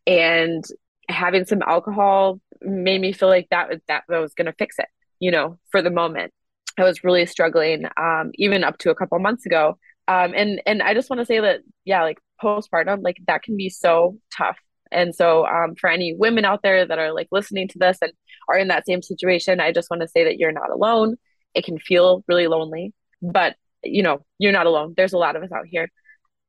[0.05, 0.63] and
[1.09, 4.87] having some alcohol made me feel like that was that was going to fix it.
[5.19, 6.33] You know, for the moment,
[6.77, 7.85] I was really struggling.
[7.97, 11.25] Um, even up to a couple months ago, um, and and I just want to
[11.25, 14.57] say that yeah, like postpartum, like that can be so tough.
[14.91, 18.11] And so um, for any women out there that are like listening to this and
[18.49, 21.15] are in that same situation, I just want to say that you're not alone.
[21.53, 24.93] It can feel really lonely, but you know you're not alone.
[24.97, 25.89] There's a lot of us out here.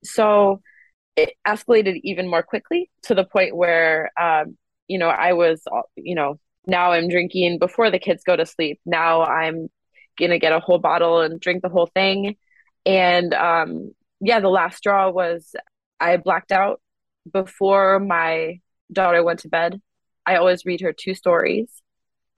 [0.05, 0.61] So
[1.17, 4.57] it escalated even more quickly to the point where um,
[4.93, 5.63] you know I was
[5.97, 8.81] you know now I'm drinking before the kids go to sleep.
[8.87, 9.69] Now I'm
[10.19, 12.37] gonna get a whole bottle and drink the whole thing
[12.85, 15.55] and um, yeah, the last straw was
[16.01, 16.81] I blacked out
[17.31, 18.61] before my
[18.93, 19.81] daughter went to bed.
[20.27, 21.69] I always read her two stories.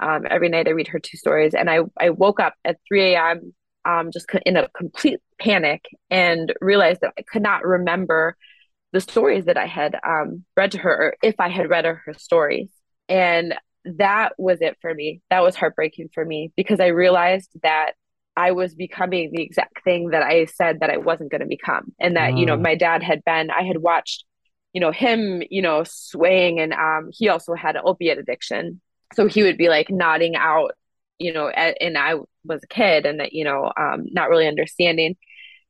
[0.00, 1.54] Um, every night I read her two stories.
[1.54, 3.54] And I, I woke up at 3 a.m.
[3.86, 8.36] Um, just in a complete panic and realized that I could not remember
[8.94, 12.00] the stories that I had um, read to her or if I had read her,
[12.06, 12.68] her stories.
[13.08, 15.20] And that was it for me.
[15.30, 17.92] That was heartbreaking for me because I realized that
[18.36, 21.92] I was becoming the exact thing that I said that I wasn't going to become.
[21.98, 22.62] And that, you know, mm.
[22.62, 24.24] my dad had been, I had watched
[24.74, 28.80] you know him you know swaying and um he also had an opiate addiction
[29.14, 30.72] so he would be like nodding out
[31.18, 32.14] you know and i
[32.44, 35.16] was a kid and that you know um not really understanding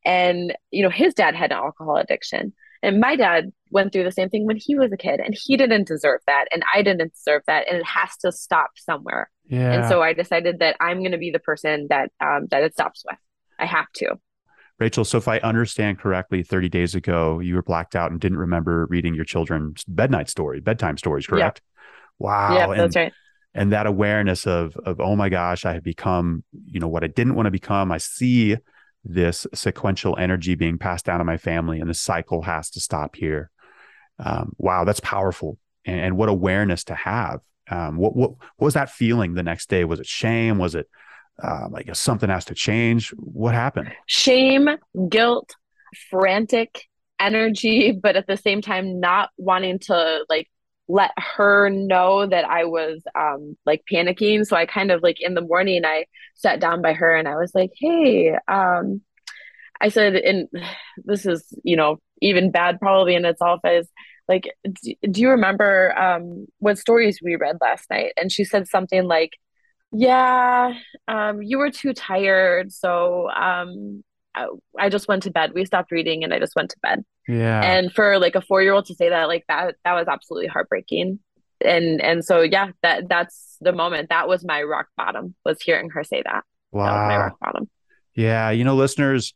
[0.04, 2.52] and you know his dad had an alcohol addiction
[2.84, 5.56] and my dad went through the same thing when he was a kid and he
[5.56, 9.72] didn't deserve that and i didn't deserve that and it has to stop somewhere yeah.
[9.72, 12.72] and so i decided that i'm going to be the person that um that it
[12.72, 13.18] stops with
[13.58, 14.14] i have to
[14.80, 18.38] Rachel, so if I understand correctly, 30 days ago, you were blacked out and didn't
[18.38, 21.62] remember reading your children's bednight story, bedtime stories, correct?
[21.64, 21.86] Yeah.
[22.18, 22.56] Wow.
[22.56, 23.12] Yeah, that's right.
[23.54, 27.06] And that awareness of, of, oh my gosh, I have become, you know, what I
[27.06, 27.92] didn't want to become.
[27.92, 28.56] I see
[29.04, 33.16] this sequential energy being passed down to my family and the cycle has to stop
[33.16, 33.50] here.
[34.18, 35.58] Um, wow, that's powerful.
[35.84, 37.40] And, and, what awareness to have.
[37.70, 39.84] Um, what, what, what was that feeling the next day?
[39.84, 40.58] Was it shame?
[40.58, 40.88] Was it,
[41.42, 43.10] um, like something has to change.
[43.10, 43.92] What happened?
[44.06, 44.68] Shame,
[45.08, 45.54] guilt,
[46.10, 46.88] frantic
[47.18, 50.48] energy, but at the same time, not wanting to like
[50.88, 54.46] let her know that I was um, like panicking.
[54.46, 57.36] So I kind of like in the morning, I sat down by her and I
[57.36, 59.00] was like, hey, um,
[59.80, 60.48] I said, and
[61.04, 63.88] this is, you know, even bad probably in itself is
[64.28, 64.50] like,
[64.82, 68.12] do, do you remember um, what stories we read last night?
[68.16, 69.32] And she said something like,
[69.92, 70.74] yeah,
[71.06, 74.02] um, you were too tired, so um,
[74.78, 75.52] I, just went to bed.
[75.54, 77.04] We stopped reading, and I just went to bed.
[77.28, 77.62] Yeah.
[77.62, 80.48] And for like a four year old to say that, like that, that was absolutely
[80.48, 81.20] heartbreaking.
[81.60, 84.08] And and so yeah, that that's the moment.
[84.08, 85.34] That was my rock bottom.
[85.44, 86.44] Was hearing her say that.
[86.72, 86.86] Wow.
[86.86, 87.70] That was my rock bottom.
[88.14, 89.34] Yeah, you know, listeners,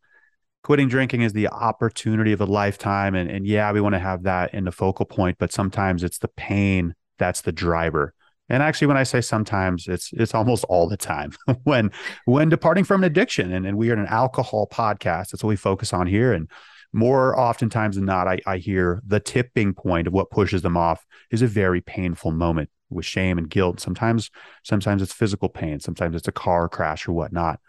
[0.63, 4.25] quitting drinking is the opportunity of a lifetime, and and yeah, we want to have
[4.25, 8.15] that in the focal point, but sometimes it's the pain that's the driver.
[8.49, 11.33] And actually, when I say sometimes, it's it's almost all the time
[11.65, 11.91] when
[12.25, 13.53] when departing from an addiction.
[13.53, 15.31] And, and we are an alcohol podcast.
[15.31, 16.33] That's what we focus on here.
[16.33, 16.51] And
[16.93, 21.05] more oftentimes than not, I, I hear the tipping point of what pushes them off
[21.31, 23.81] is a very painful moment with shame and guilt.
[23.81, 24.31] Sometimes,
[24.63, 25.81] sometimes it's physical pain.
[25.81, 27.61] Sometimes it's a car crash or whatnot.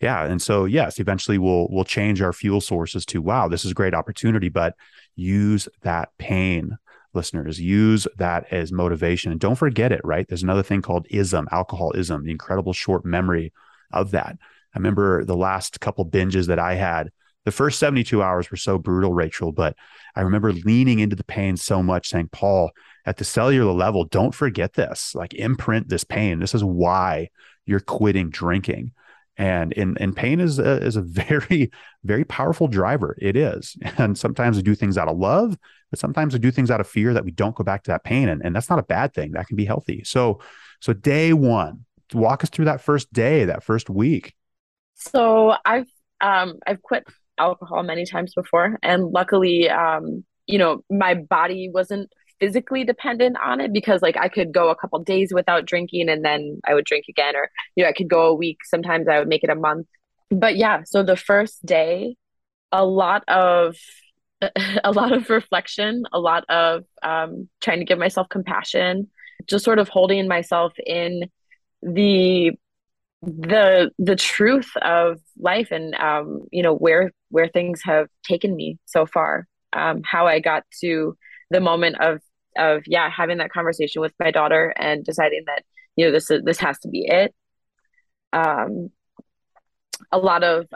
[0.00, 0.24] Yeah.
[0.24, 3.74] And so yes, eventually we'll we'll change our fuel sources to wow, this is a
[3.74, 4.74] great opportunity, but
[5.14, 6.76] use that pain
[7.16, 9.32] listeners use that as motivation.
[9.32, 10.26] And don't forget it right?
[10.28, 13.52] There's another thing called ism alcoholism the incredible short memory
[13.92, 14.36] of that.
[14.74, 17.10] I remember the last couple binges that i had
[17.46, 19.74] the first 72 hours were so brutal rachel but
[20.14, 22.72] i remember leaning into the pain so much saying paul
[23.06, 25.14] at the cellular level don't forget this.
[25.14, 26.40] Like imprint this pain.
[26.40, 27.30] This is why
[27.64, 28.92] you're quitting drinking
[29.36, 31.70] and and, and pain is a, is a very
[32.04, 33.16] very powerful driver.
[33.20, 33.76] It is.
[33.98, 35.56] And sometimes we do things out of love
[35.90, 38.04] but sometimes we do things out of fear that we don't go back to that
[38.04, 38.28] pain.
[38.28, 39.32] And, and that's not a bad thing.
[39.32, 40.02] That can be healthy.
[40.04, 40.40] So
[40.80, 44.34] so day one walk us through that first day that first week.
[44.94, 45.88] So i've
[46.20, 47.04] um i've quit
[47.38, 48.78] alcohol many times before.
[48.82, 52.10] And luckily um you know my body wasn't
[52.40, 56.24] physically dependent on it because like I could go a couple days without drinking and
[56.24, 58.58] then I would drink again or you know I could go a week.
[58.64, 59.86] Sometimes I would make it a month.
[60.30, 62.16] But yeah so the first day
[62.72, 63.76] a lot of
[64.84, 69.08] a lot of reflection a lot of um, trying to give myself compassion
[69.46, 71.30] just sort of holding myself in
[71.82, 72.52] the
[73.22, 78.78] the the truth of life and um, you know where where things have taken me
[78.86, 79.46] so far.
[79.72, 81.16] Um, how I got to
[81.50, 82.20] the moment of
[82.58, 85.62] of yeah having that conversation with my daughter and deciding that
[85.96, 87.34] you know this is this has to be it.
[88.32, 88.90] Um
[90.12, 90.66] a lot of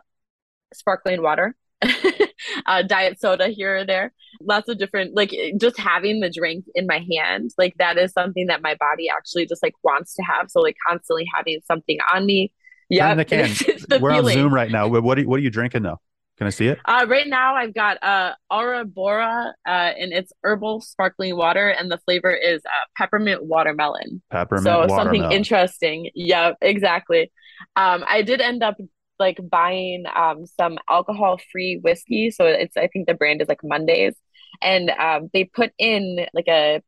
[0.73, 1.55] sparkling water
[2.67, 6.87] uh, diet soda here or there lots of different like just having the drink in
[6.87, 10.51] my hand like that is something that my body actually just like wants to have.
[10.51, 12.53] So like constantly having something on me.
[12.89, 13.15] Yeah
[14.01, 14.39] we're feeling.
[14.39, 14.89] on zoom right now.
[14.89, 16.01] What are, what are you drinking though
[16.41, 16.79] can I see it?
[16.87, 21.93] Uh, right now, I've got uh, Aura Bora, uh, and it's herbal sparkling water, and
[21.93, 24.23] the flavor is uh, peppermint watermelon.
[24.31, 25.05] Peppermint so watermelon.
[25.05, 26.11] something interesting.
[26.15, 27.31] Yeah, exactly.
[27.77, 28.79] Um, I did end up
[29.19, 32.31] like buying um, some alcohol-free whiskey.
[32.31, 34.15] So it's I think the brand is like Mondays,
[34.63, 36.81] and um, they put in like a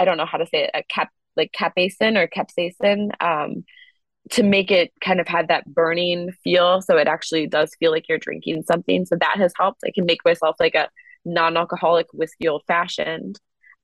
[0.00, 3.64] I don't know how to say it a cap like capsaicin or capsaicin um,
[4.30, 6.82] to make it kind of have that burning feel.
[6.82, 9.06] So it actually does feel like you're drinking something.
[9.06, 9.82] So that has helped.
[9.84, 10.88] I can make myself like a
[11.24, 13.38] non-alcoholic whiskey old fashioned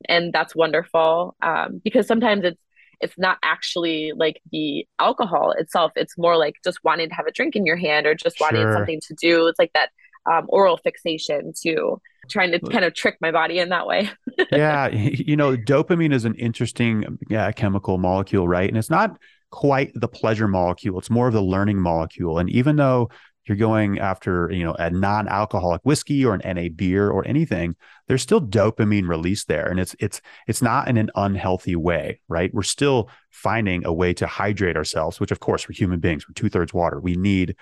[0.08, 2.60] and that's wonderful um, because sometimes it's
[3.00, 5.90] it's not actually like the alcohol itself.
[5.96, 8.62] It's more like just wanting to have a drink in your hand or just wanting
[8.62, 8.72] sure.
[8.74, 9.48] something to do.
[9.48, 9.90] It's like that
[10.30, 14.08] um, oral fixation too trying to kind of trick my body in that way.
[14.52, 18.68] Yeah you know dopamine is an interesting yeah, chemical molecule right?
[18.68, 19.18] And it's not
[19.52, 20.98] quite the pleasure molecule.
[20.98, 22.38] It's more of the learning molecule.
[22.38, 23.10] And even though
[23.44, 27.76] you're going after you know a non-alcoholic whiskey or an NA beer or anything,
[28.06, 32.52] there's still dopamine release there, and it's it's it's not in an unhealthy way, right?
[32.54, 36.34] We're still finding a way to hydrate ourselves, which of course we're human beings, we're
[36.34, 37.00] two thirds water.
[37.00, 37.56] We need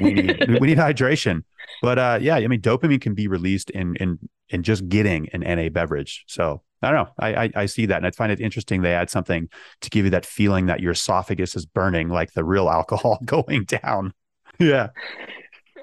[0.00, 1.44] we need we need hydration,
[1.82, 4.18] but uh, yeah, I mean dopamine can be released in in
[4.48, 6.24] in just getting an NA beverage.
[6.28, 7.12] So I don't know.
[7.18, 8.82] I, I, I see that, and I find it interesting.
[8.82, 9.48] They add something
[9.80, 13.64] to give you that feeling that your esophagus is burning, like the real alcohol going
[13.64, 14.12] down.
[14.58, 14.88] Yeah.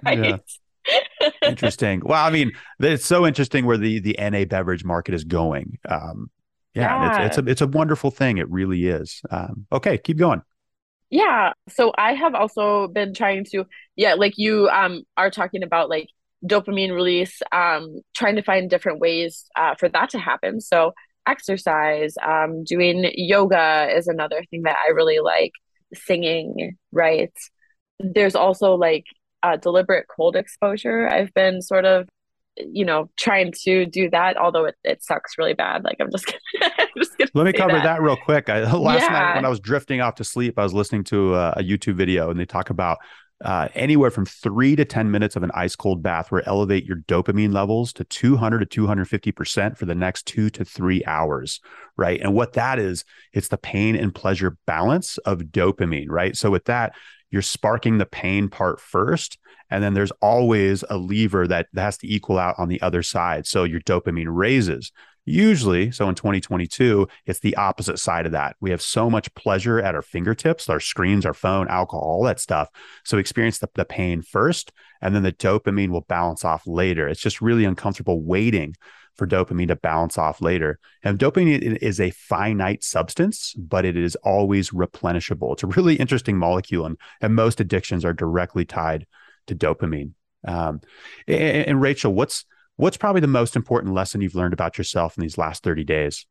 [0.06, 0.20] Right.
[0.20, 0.38] Yeah.
[1.48, 2.02] interesting.
[2.04, 5.78] Well, I mean, it's so interesting where the the NA beverage market is going.
[5.88, 6.30] Um,
[6.74, 7.26] yeah, Yeah.
[7.28, 8.38] It's, it's a it's a wonderful thing.
[8.38, 9.22] It really is.
[9.32, 10.42] Um, okay, keep going.
[11.10, 11.54] Yeah.
[11.70, 13.66] So I have also been trying to,
[13.96, 16.10] yeah, like you um are talking about like
[16.46, 20.62] dopamine release, um, trying to find different ways uh, for that to happen.
[20.62, 20.94] So
[21.28, 25.52] exercise, um, doing yoga is another thing that I really like.
[25.94, 27.32] Singing, right?
[28.00, 29.06] There's also like
[29.44, 31.08] uh, deliberate cold exposure.
[31.08, 32.10] I've been sort of,
[32.58, 35.84] you know, trying to do that, although it, it sucks really bad.
[35.84, 36.26] Like I'm just
[36.60, 38.02] gonna, I'm just Let me cover that.
[38.02, 38.50] real quick.
[38.50, 41.52] I, last night when I was drifting off to sleep, I was listening to a,
[41.58, 42.98] a YouTube video, and they talk about
[43.44, 46.98] uh, anywhere from three to ten minutes of an ice cold bath will elevate your
[46.98, 51.60] dopamine levels to 200 to 250 percent for the next two to three hours,
[51.98, 52.22] right?
[52.22, 53.04] And what that is,
[53.34, 56.36] it's the pain and pleasure balance of dopamine, right?
[56.36, 56.94] So with that,
[57.32, 61.98] you're sparking the pain part first, and then there's always a lever that, that has
[61.98, 63.48] to equal out on the other side.
[63.48, 64.92] So your dopamine raises.
[65.26, 68.58] Usually, so in 2022, it's the opposite side of that.
[68.60, 72.42] We have so much pleasure at our fingertips, our screens, our phone, alcohol, all that
[72.42, 72.68] stuff.
[73.06, 77.08] So experience the, the pain first, and then the dopamine will balance off later.
[77.08, 78.76] It's just really uncomfortable waiting
[79.16, 80.80] for dopamine to balance off later.
[81.04, 85.54] And dopamine is a finite substance, but it is always replenishable.
[85.54, 89.06] It's a really interesting molecule, and, and most addictions are directly tied
[89.48, 90.12] to dopamine.
[90.46, 90.82] Um,
[91.28, 92.44] and, and Rachel, what's
[92.76, 96.26] what's probably the most important lesson you've learned about yourself in these last 30 days?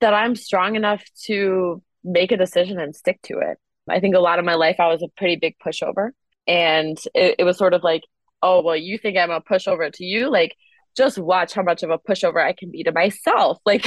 [0.00, 3.58] that I'm strong enough to make a decision and stick to it.
[3.88, 6.10] I think a lot of my life I was a pretty big pushover.
[6.46, 8.02] And it, it was sort of like,
[8.42, 10.30] oh, well, you think I'm a pushover to you?
[10.30, 10.54] Like,
[10.96, 13.58] just watch how much of a pushover I can be to myself.
[13.66, 13.86] Like,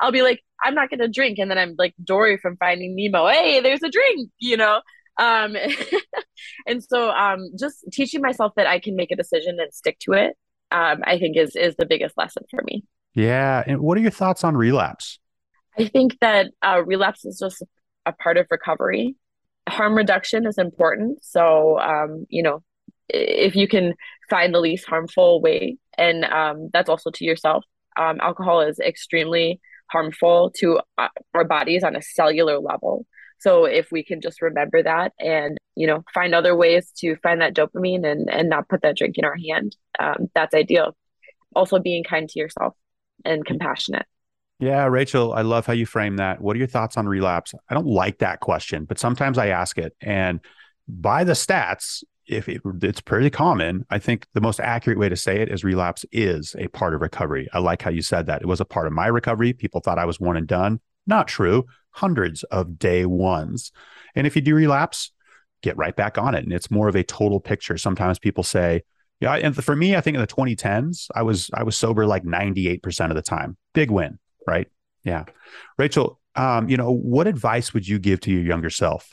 [0.00, 1.38] I'll be like, I'm not going to drink.
[1.38, 3.28] And then I'm like Dory from Finding Nemo.
[3.28, 4.80] Hey, there's a drink, you know?
[5.18, 5.56] Um,
[6.66, 10.12] and so um, just teaching myself that I can make a decision and stick to
[10.12, 10.36] it,
[10.74, 12.84] um, I think is is the biggest lesson for me.
[13.14, 13.62] Yeah.
[13.66, 15.20] And what are your thoughts on relapse?
[15.78, 17.62] I think that uh, relapse is just
[18.04, 19.14] a part of recovery.
[19.68, 21.24] Harm reduction is important.
[21.24, 22.62] So, um, you know,
[23.08, 23.94] if you can
[24.28, 27.64] find the least harmful way, and um, that's also to yourself,
[27.96, 29.60] um, alcohol is extremely
[29.90, 33.06] harmful to uh, our bodies on a cellular level.
[33.44, 37.42] So, if we can just remember that and, you know, find other ways to find
[37.42, 40.96] that dopamine and, and not put that drink in our hand, um, that's ideal.
[41.54, 42.74] Also, being kind to yourself
[43.22, 44.06] and compassionate.
[44.60, 46.40] Yeah, Rachel, I love how you frame that.
[46.40, 47.52] What are your thoughts on relapse?
[47.68, 49.94] I don't like that question, but sometimes I ask it.
[50.00, 50.40] And
[50.88, 55.16] by the stats, if it, it's pretty common, I think the most accurate way to
[55.16, 57.46] say it is relapse is a part of recovery.
[57.52, 58.40] I like how you said that.
[58.40, 59.52] It was a part of my recovery.
[59.52, 60.80] People thought I was one and done.
[61.06, 61.66] Not true.
[61.90, 63.72] Hundreds of day ones.
[64.14, 65.12] And if you do relapse,
[65.62, 66.44] get right back on it.
[66.44, 67.78] And it's more of a total picture.
[67.78, 68.82] Sometimes people say,
[69.20, 72.24] yeah, and for me, I think in the 2010s, I was I was sober like
[72.24, 73.56] 98% of the time.
[73.72, 74.68] Big win right?
[75.02, 75.24] Yeah.
[75.78, 79.12] Rachel, um, you know, what advice would you give to your younger self?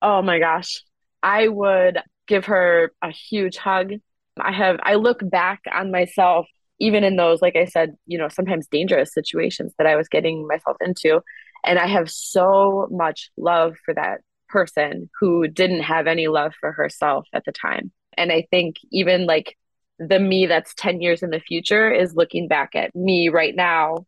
[0.00, 0.82] Oh my gosh.
[1.22, 3.92] I would give her a huge hug.
[4.40, 6.46] I have, I look back on myself,
[6.82, 10.48] even in those, like I said, you know, sometimes dangerous situations that I was getting
[10.48, 11.20] myself into.
[11.64, 16.72] And I have so much love for that person who didn't have any love for
[16.72, 17.92] herself at the time.
[18.18, 19.56] And I think even like
[20.00, 23.98] the me that's 10 years in the future is looking back at me right now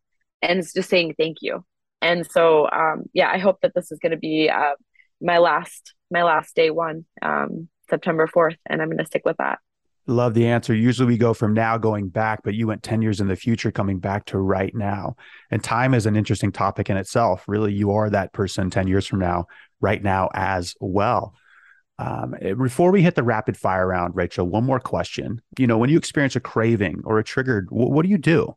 [0.41, 1.63] and it's just saying thank you.
[2.01, 4.75] And so, um, yeah, I hope that this is going to be uh,
[5.21, 9.37] my last my last day one, um, September fourth, and I'm going to stick with
[9.37, 9.59] that.
[10.07, 10.73] Love the answer.
[10.73, 13.71] Usually we go from now going back, but you went 10 years in the future
[13.71, 15.15] coming back to right now.
[15.49, 17.43] And time is an interesting topic in itself.
[17.47, 19.47] Really, you are that person 10 years from now,
[19.81, 21.33] right now as well.
[21.97, 25.41] Um, before we hit the rapid fire round, Rachel, one more question.
[25.57, 28.55] You know, when you experience a craving or a triggered, wh- what do you do?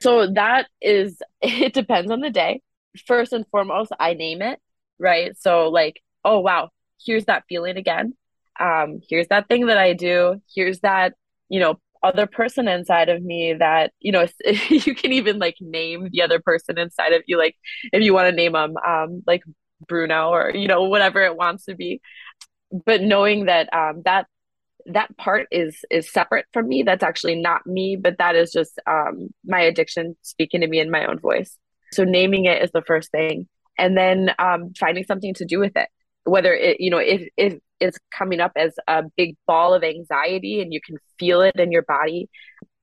[0.00, 2.62] So that is, it depends on the day.
[3.06, 4.60] First and foremost, I name it,
[5.00, 5.36] right?
[5.40, 6.68] So, like, oh, wow,
[7.04, 8.14] here's that feeling again.
[8.60, 10.40] Um, here's that thing that I do.
[10.54, 11.14] Here's that,
[11.48, 14.26] you know, other person inside of me that, you know,
[14.68, 17.38] you can even like name the other person inside of you.
[17.38, 17.56] Like,
[17.92, 19.42] if you want to name them, um, like
[19.86, 22.00] Bruno or, you know, whatever it wants to be.
[22.84, 24.26] But knowing that um, that
[24.86, 28.78] that part is is separate from me that's actually not me but that is just
[28.86, 31.56] um, my addiction speaking to me in my own voice
[31.92, 33.48] so naming it is the first thing
[33.78, 35.88] and then um, finding something to do with it
[36.24, 40.60] whether it you know if if it's coming up as a big ball of anxiety
[40.60, 42.28] and you can feel it in your body.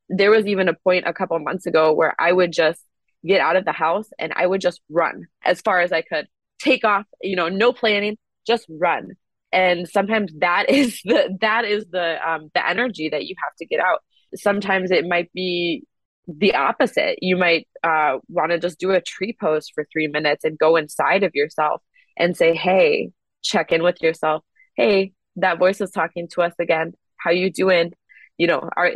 [0.10, 2.82] There was even a point a couple months ago where i would just
[3.26, 6.28] get out of the house and i would just run as far as i could.
[6.60, 9.12] Take off you know no planning just run.
[9.52, 13.66] And sometimes that is the that is the um the energy that you have to
[13.66, 14.00] get out.
[14.36, 15.84] Sometimes it might be
[16.28, 17.18] the opposite.
[17.22, 20.78] You might uh, want to just do a tree pose for three minutes and go
[20.78, 21.82] inside of yourself
[22.18, 23.10] and say hey
[23.44, 24.44] check in with yourself
[24.82, 26.94] hey that voice is talking to us again.
[27.18, 27.94] How you doing?
[28.38, 28.92] You know are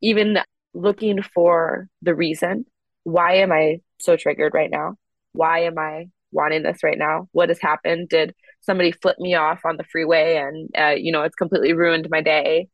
[0.00, 0.38] even
[0.72, 2.64] looking for the reason
[3.04, 4.94] why am i so triggered right now?
[5.32, 7.28] Why am i wanting this right now?
[7.32, 8.08] What has happened?
[8.08, 12.08] Did somebody flip me off on the freeway and uh, you know it's completely ruined
[12.10, 12.68] my day?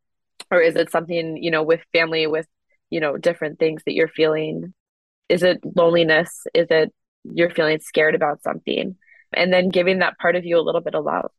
[0.51, 2.47] Or is it something you know with family with
[2.91, 4.73] you know different things that you're feeling?
[5.29, 6.47] Is it loneliness?
[6.55, 6.93] Is it
[7.25, 8.97] you're feeling scared about something?
[9.33, 11.31] And then giving that part of you a little bit of love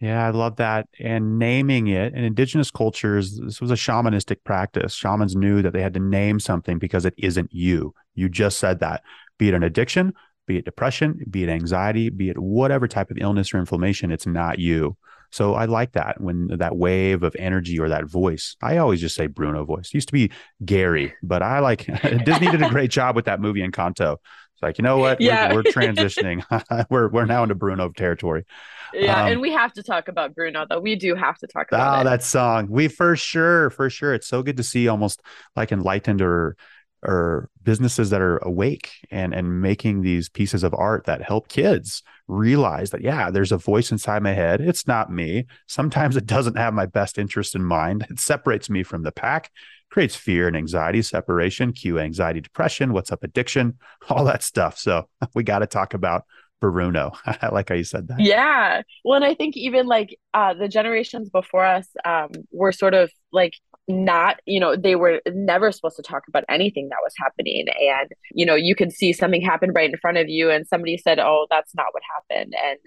[0.00, 0.88] yeah, I love that.
[0.98, 4.94] And naming it in indigenous cultures, this was a shamanistic practice.
[4.94, 7.94] Shamans knew that they had to name something because it isn't you.
[8.14, 9.02] You just said that,
[9.38, 10.14] be it an addiction,
[10.46, 14.26] be it depression, be it anxiety, be it whatever type of illness or inflammation, it's
[14.26, 14.96] not you.
[15.32, 18.56] So I like that when that wave of energy or that voice.
[18.62, 19.88] I always just say Bruno voice.
[19.88, 20.32] It used to be
[20.64, 21.86] Gary, but I like
[22.24, 24.16] Disney did a great job with that movie Encanto.
[24.60, 25.22] It's like, you know what?
[25.22, 25.54] Yeah.
[25.54, 26.44] We're, we're transitioning.
[26.90, 28.44] we're we're now into Bruno territory.
[28.92, 30.80] Yeah, um, and we have to talk about Bruno though.
[30.80, 32.04] We do have to talk about oh, it.
[32.04, 32.66] that song.
[32.68, 34.12] We for sure, for sure.
[34.12, 35.22] It's so good to see almost
[35.56, 36.56] like enlightened or
[37.02, 42.02] or businesses that are awake and and making these pieces of art that help kids
[42.28, 46.58] realize that yeah there's a voice inside my head it's not me sometimes it doesn't
[46.58, 49.50] have my best interest in mind it separates me from the pack
[49.90, 53.78] creates fear and anxiety separation cue anxiety depression what's up addiction
[54.08, 56.24] all that stuff so we got to talk about
[56.60, 57.12] Bruno.
[57.26, 58.20] I like how you said that.
[58.20, 58.82] Yeah.
[59.02, 63.10] Well, and I think even like uh, the generations before us um, were sort of
[63.32, 63.54] like
[63.88, 68.10] not you know they were never supposed to talk about anything that was happening and
[68.32, 71.18] you know you could see something happen right in front of you and somebody said
[71.18, 72.78] oh that's not what happened and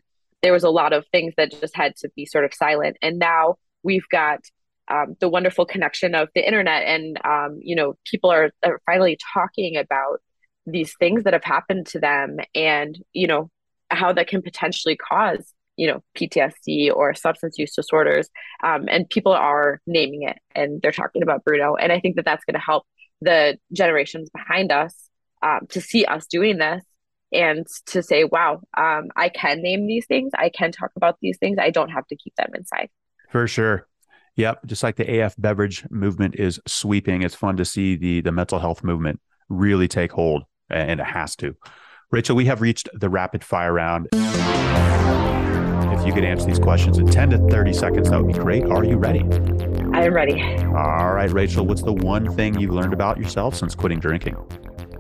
[0.42, 3.20] there was a lot of things that just had to be sort of silent and
[3.20, 4.40] now we've got
[4.90, 9.18] um, the wonderful connection of the internet and um, you know people are, are finally
[9.34, 10.22] talking about
[10.66, 13.50] these things that have happened to them and you know
[13.90, 18.30] how that can potentially cause you know PTSD or substance use disorders,
[18.64, 22.26] um, and people are naming it and they're talking about Bruno, and I think that
[22.26, 22.86] that's going to help
[23.22, 24.96] the generations behind us
[25.42, 26.84] um, to see us doing this
[27.32, 31.38] and to say, wow, um, I can name these things, I can talk about these
[31.38, 32.90] things, I don't have to keep them inside.
[33.32, 33.88] For sure.
[34.36, 38.32] Yep, just like the AF beverage movement is sweeping, it's fun to see the the
[38.32, 39.20] mental health movement
[39.50, 41.56] really take hold, and it has to.
[42.12, 44.10] Rachel, we have reached the rapid fire round
[46.04, 48.66] if you could answer these questions in 10 to 30 seconds, that would be great.
[48.66, 49.22] Are you ready?
[49.94, 50.42] I am ready.
[50.66, 54.36] All right, Rachel, what's the one thing you've learned about yourself since quitting drinking?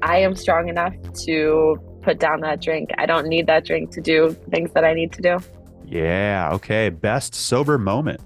[0.02, 0.94] I am strong enough
[1.26, 2.92] to put down that drink.
[2.98, 5.40] I don't need that drink to do things that I need to do.
[5.86, 6.52] Yeah.
[6.54, 6.88] Okay.
[6.88, 8.22] Best sober moment.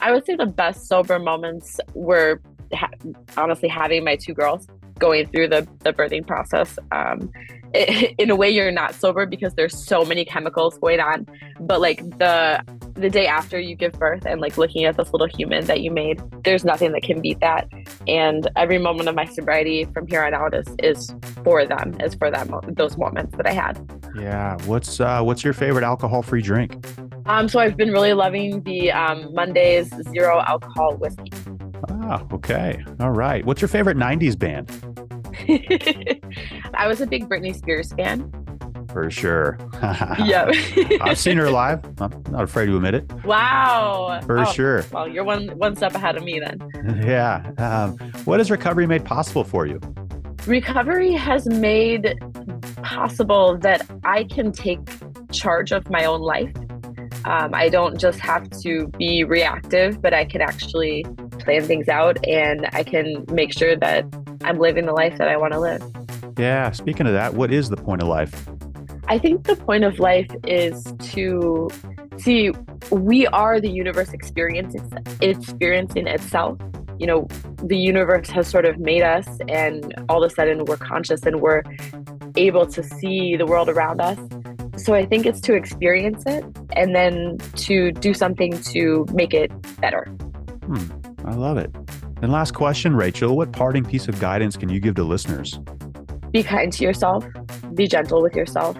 [0.00, 2.40] I would say the best sober moments were
[2.72, 2.90] ha-
[3.36, 4.66] honestly having my two girls
[4.98, 6.78] going through the, the birthing process.
[6.92, 7.30] Um,
[7.74, 11.26] it, in a way, you're not sober because there's so many chemicals going on.
[11.60, 12.62] But like the
[12.94, 15.90] the day after you give birth and like looking at this little human that you
[15.90, 17.68] made, there's nothing that can beat that.
[18.06, 21.14] And every moment of my sobriety from here on out is is
[21.44, 23.78] for them, is for that mo- those moments that I had.
[24.16, 24.56] Yeah.
[24.66, 26.76] What's uh, what's your favorite alcohol free drink?
[27.26, 31.30] Um, so I've been really loving the um, Mondays zero alcohol whiskey.
[31.90, 32.82] Ah, okay.
[32.98, 33.44] All right.
[33.44, 34.68] What's your favorite 90s band?
[36.74, 38.32] I was a big Britney Spears fan.
[38.92, 39.56] For sure.
[39.82, 40.50] yeah.
[41.00, 41.84] I've seen her live.
[42.00, 43.12] I'm not afraid to admit it.
[43.24, 44.20] Wow.
[44.26, 44.84] For oh, sure.
[44.92, 46.58] Well, you're one one step ahead of me then.
[47.10, 47.50] Yeah.
[47.58, 49.80] Um, what has recovery made possible for you?
[50.46, 52.18] Recovery has made
[52.82, 54.80] possible that I can take
[55.30, 56.52] charge of my own life.
[57.24, 61.04] Um, I don't just have to be reactive, but I can actually
[61.38, 64.04] plan things out and I can make sure that
[64.42, 65.82] I'm living the life that I want to live.
[66.38, 66.70] Yeah.
[66.70, 68.48] Speaking of that, what is the point of life?
[69.08, 71.68] I think the point of life is to
[72.18, 72.52] see
[72.90, 74.88] we are the universe experiencing
[75.20, 76.58] experiencing itself.
[76.98, 77.28] You know,
[77.64, 81.40] the universe has sort of made us, and all of a sudden we're conscious and
[81.40, 81.62] we're
[82.36, 84.18] able to see the world around us.
[84.76, 89.50] So I think it's to experience it and then to do something to make it
[89.80, 90.04] better.
[90.66, 90.86] Hmm.
[91.24, 91.70] I love it.
[92.22, 95.58] And last question, Rachel, what parting piece of guidance can you give to listeners?
[96.32, 97.24] Be kind to yourself,
[97.74, 98.76] be gentle with yourself.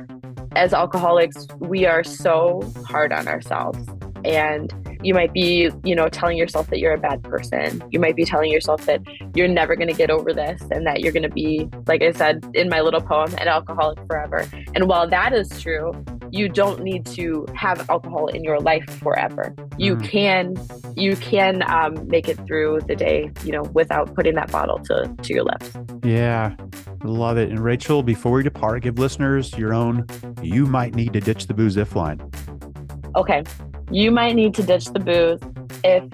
[0.57, 3.79] As alcoholics, we are so hard on ourselves.
[4.25, 7.83] And you might be, you know, telling yourself that you're a bad person.
[7.91, 9.01] You might be telling yourself that
[9.35, 12.13] you're never going to get over this and that you're going to be, like I
[12.13, 14.47] said in my little poem, an alcoholic forever.
[14.75, 15.93] And while that is true,
[16.33, 19.55] you don't need to have alcohol in your life forever.
[19.79, 20.09] You mm.
[20.09, 20.57] can
[20.97, 25.15] you can um, make it through the day, you know, without putting that bottle to
[25.23, 25.71] to your lips.
[26.05, 26.55] Yeah,
[27.03, 27.49] love it.
[27.49, 30.07] And Rachel, before we depart, give listeners your own.
[30.43, 32.21] You might need to ditch the booze if line.
[33.17, 33.43] Okay,
[33.91, 35.41] you might need to ditch the booze
[35.83, 36.05] if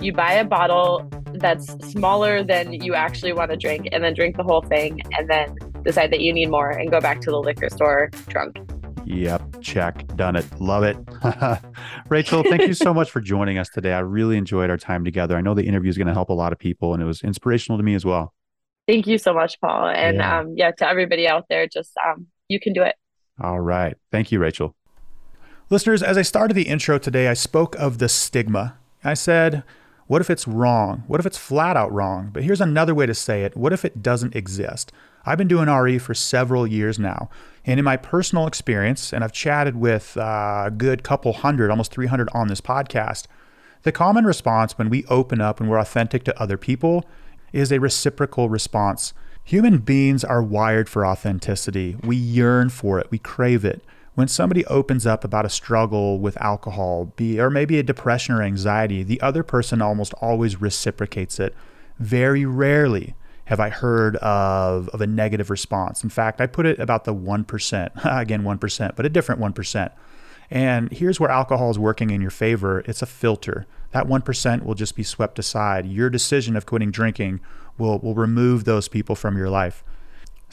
[0.00, 4.36] you buy a bottle that's smaller than you actually want to drink and then drink
[4.36, 7.38] the whole thing and then decide that you need more and go back to the
[7.38, 8.56] liquor store drunk.
[9.04, 10.46] Yep, check, done it.
[10.60, 10.96] Love it.
[12.08, 13.92] Rachel, thank you so much for joining us today.
[13.92, 15.36] I really enjoyed our time together.
[15.36, 17.22] I know the interview is going to help a lot of people and it was
[17.22, 18.34] inspirational to me as well.
[18.88, 19.88] Thank you so much, Paul.
[19.88, 22.94] And yeah, um, yeah to everybody out there, just um, you can do it.
[23.40, 23.94] All right.
[24.10, 24.74] Thank you, Rachel.
[25.68, 28.78] Listeners, as I started the intro today, I spoke of the stigma.
[29.02, 29.64] I said,
[30.06, 31.02] what if it's wrong?
[31.08, 32.30] What if it's flat out wrong?
[32.32, 34.92] But here's another way to say it what if it doesn't exist?
[35.24, 37.30] I've been doing RE for several years now.
[37.64, 41.90] And in my personal experience, and I've chatted with uh, a good couple hundred, almost
[41.90, 43.26] 300 on this podcast,
[43.82, 47.04] the common response when we open up and we're authentic to other people
[47.52, 49.14] is a reciprocal response.
[49.42, 51.96] Human beings are wired for authenticity.
[52.04, 53.82] We yearn for it, we crave it.
[54.16, 58.42] When somebody opens up about a struggle with alcohol, be, or maybe a depression or
[58.42, 61.54] anxiety, the other person almost always reciprocates it.
[61.98, 63.14] Very rarely
[63.44, 66.02] have I heard of, of a negative response.
[66.02, 67.90] In fact, I put it about the 1%,
[68.20, 69.92] again, 1%, but a different 1%.
[70.50, 73.66] And here's where alcohol is working in your favor it's a filter.
[73.90, 75.84] That 1% will just be swept aside.
[75.84, 77.40] Your decision of quitting drinking
[77.76, 79.84] will, will remove those people from your life.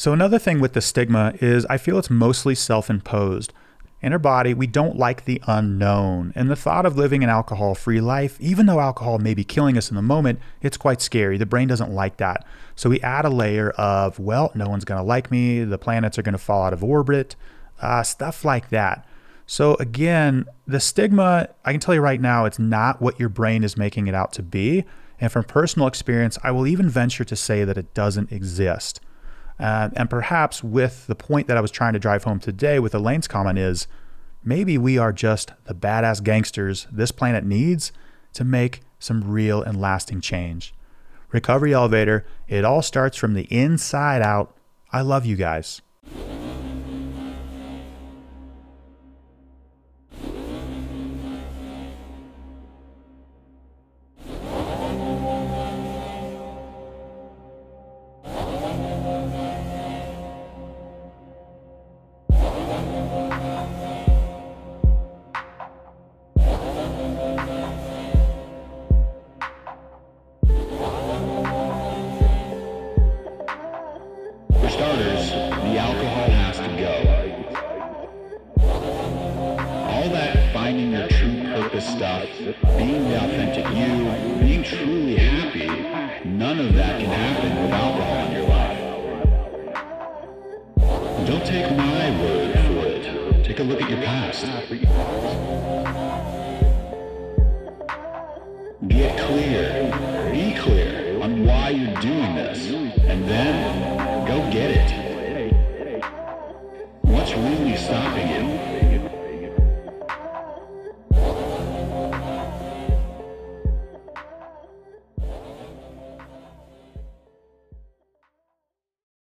[0.04, 3.54] So, another thing with the stigma is I feel it's mostly self imposed
[4.02, 6.34] in our body, we don't like the unknown.
[6.36, 9.78] And the thought of living an alcohol free life, even though alcohol may be killing
[9.78, 11.38] us in the moment, it's quite scary.
[11.38, 12.46] The brain doesn't like that.
[12.76, 16.20] So we add a layer of, well, no one's going to like me, the planets
[16.20, 17.38] are going to fall out of orbit,
[17.82, 19.08] uh, stuff like that.
[19.46, 23.64] So again, the stigma, I can tell you right now, it's not what your brain
[23.64, 24.84] is making it out to be.
[25.22, 29.00] And from personal experience, I will even venture to say that it doesn't exist.
[29.60, 32.96] Uh, and perhaps with the point that I was trying to drive home today with
[32.96, 33.88] Elaine's comment is
[34.44, 37.92] maybe we are just the badass gangsters this planet needs
[38.34, 40.74] to make some real and lasting change.
[41.32, 44.56] Recovery Elevator, it all starts from the inside out.
[44.92, 45.82] I love you guys.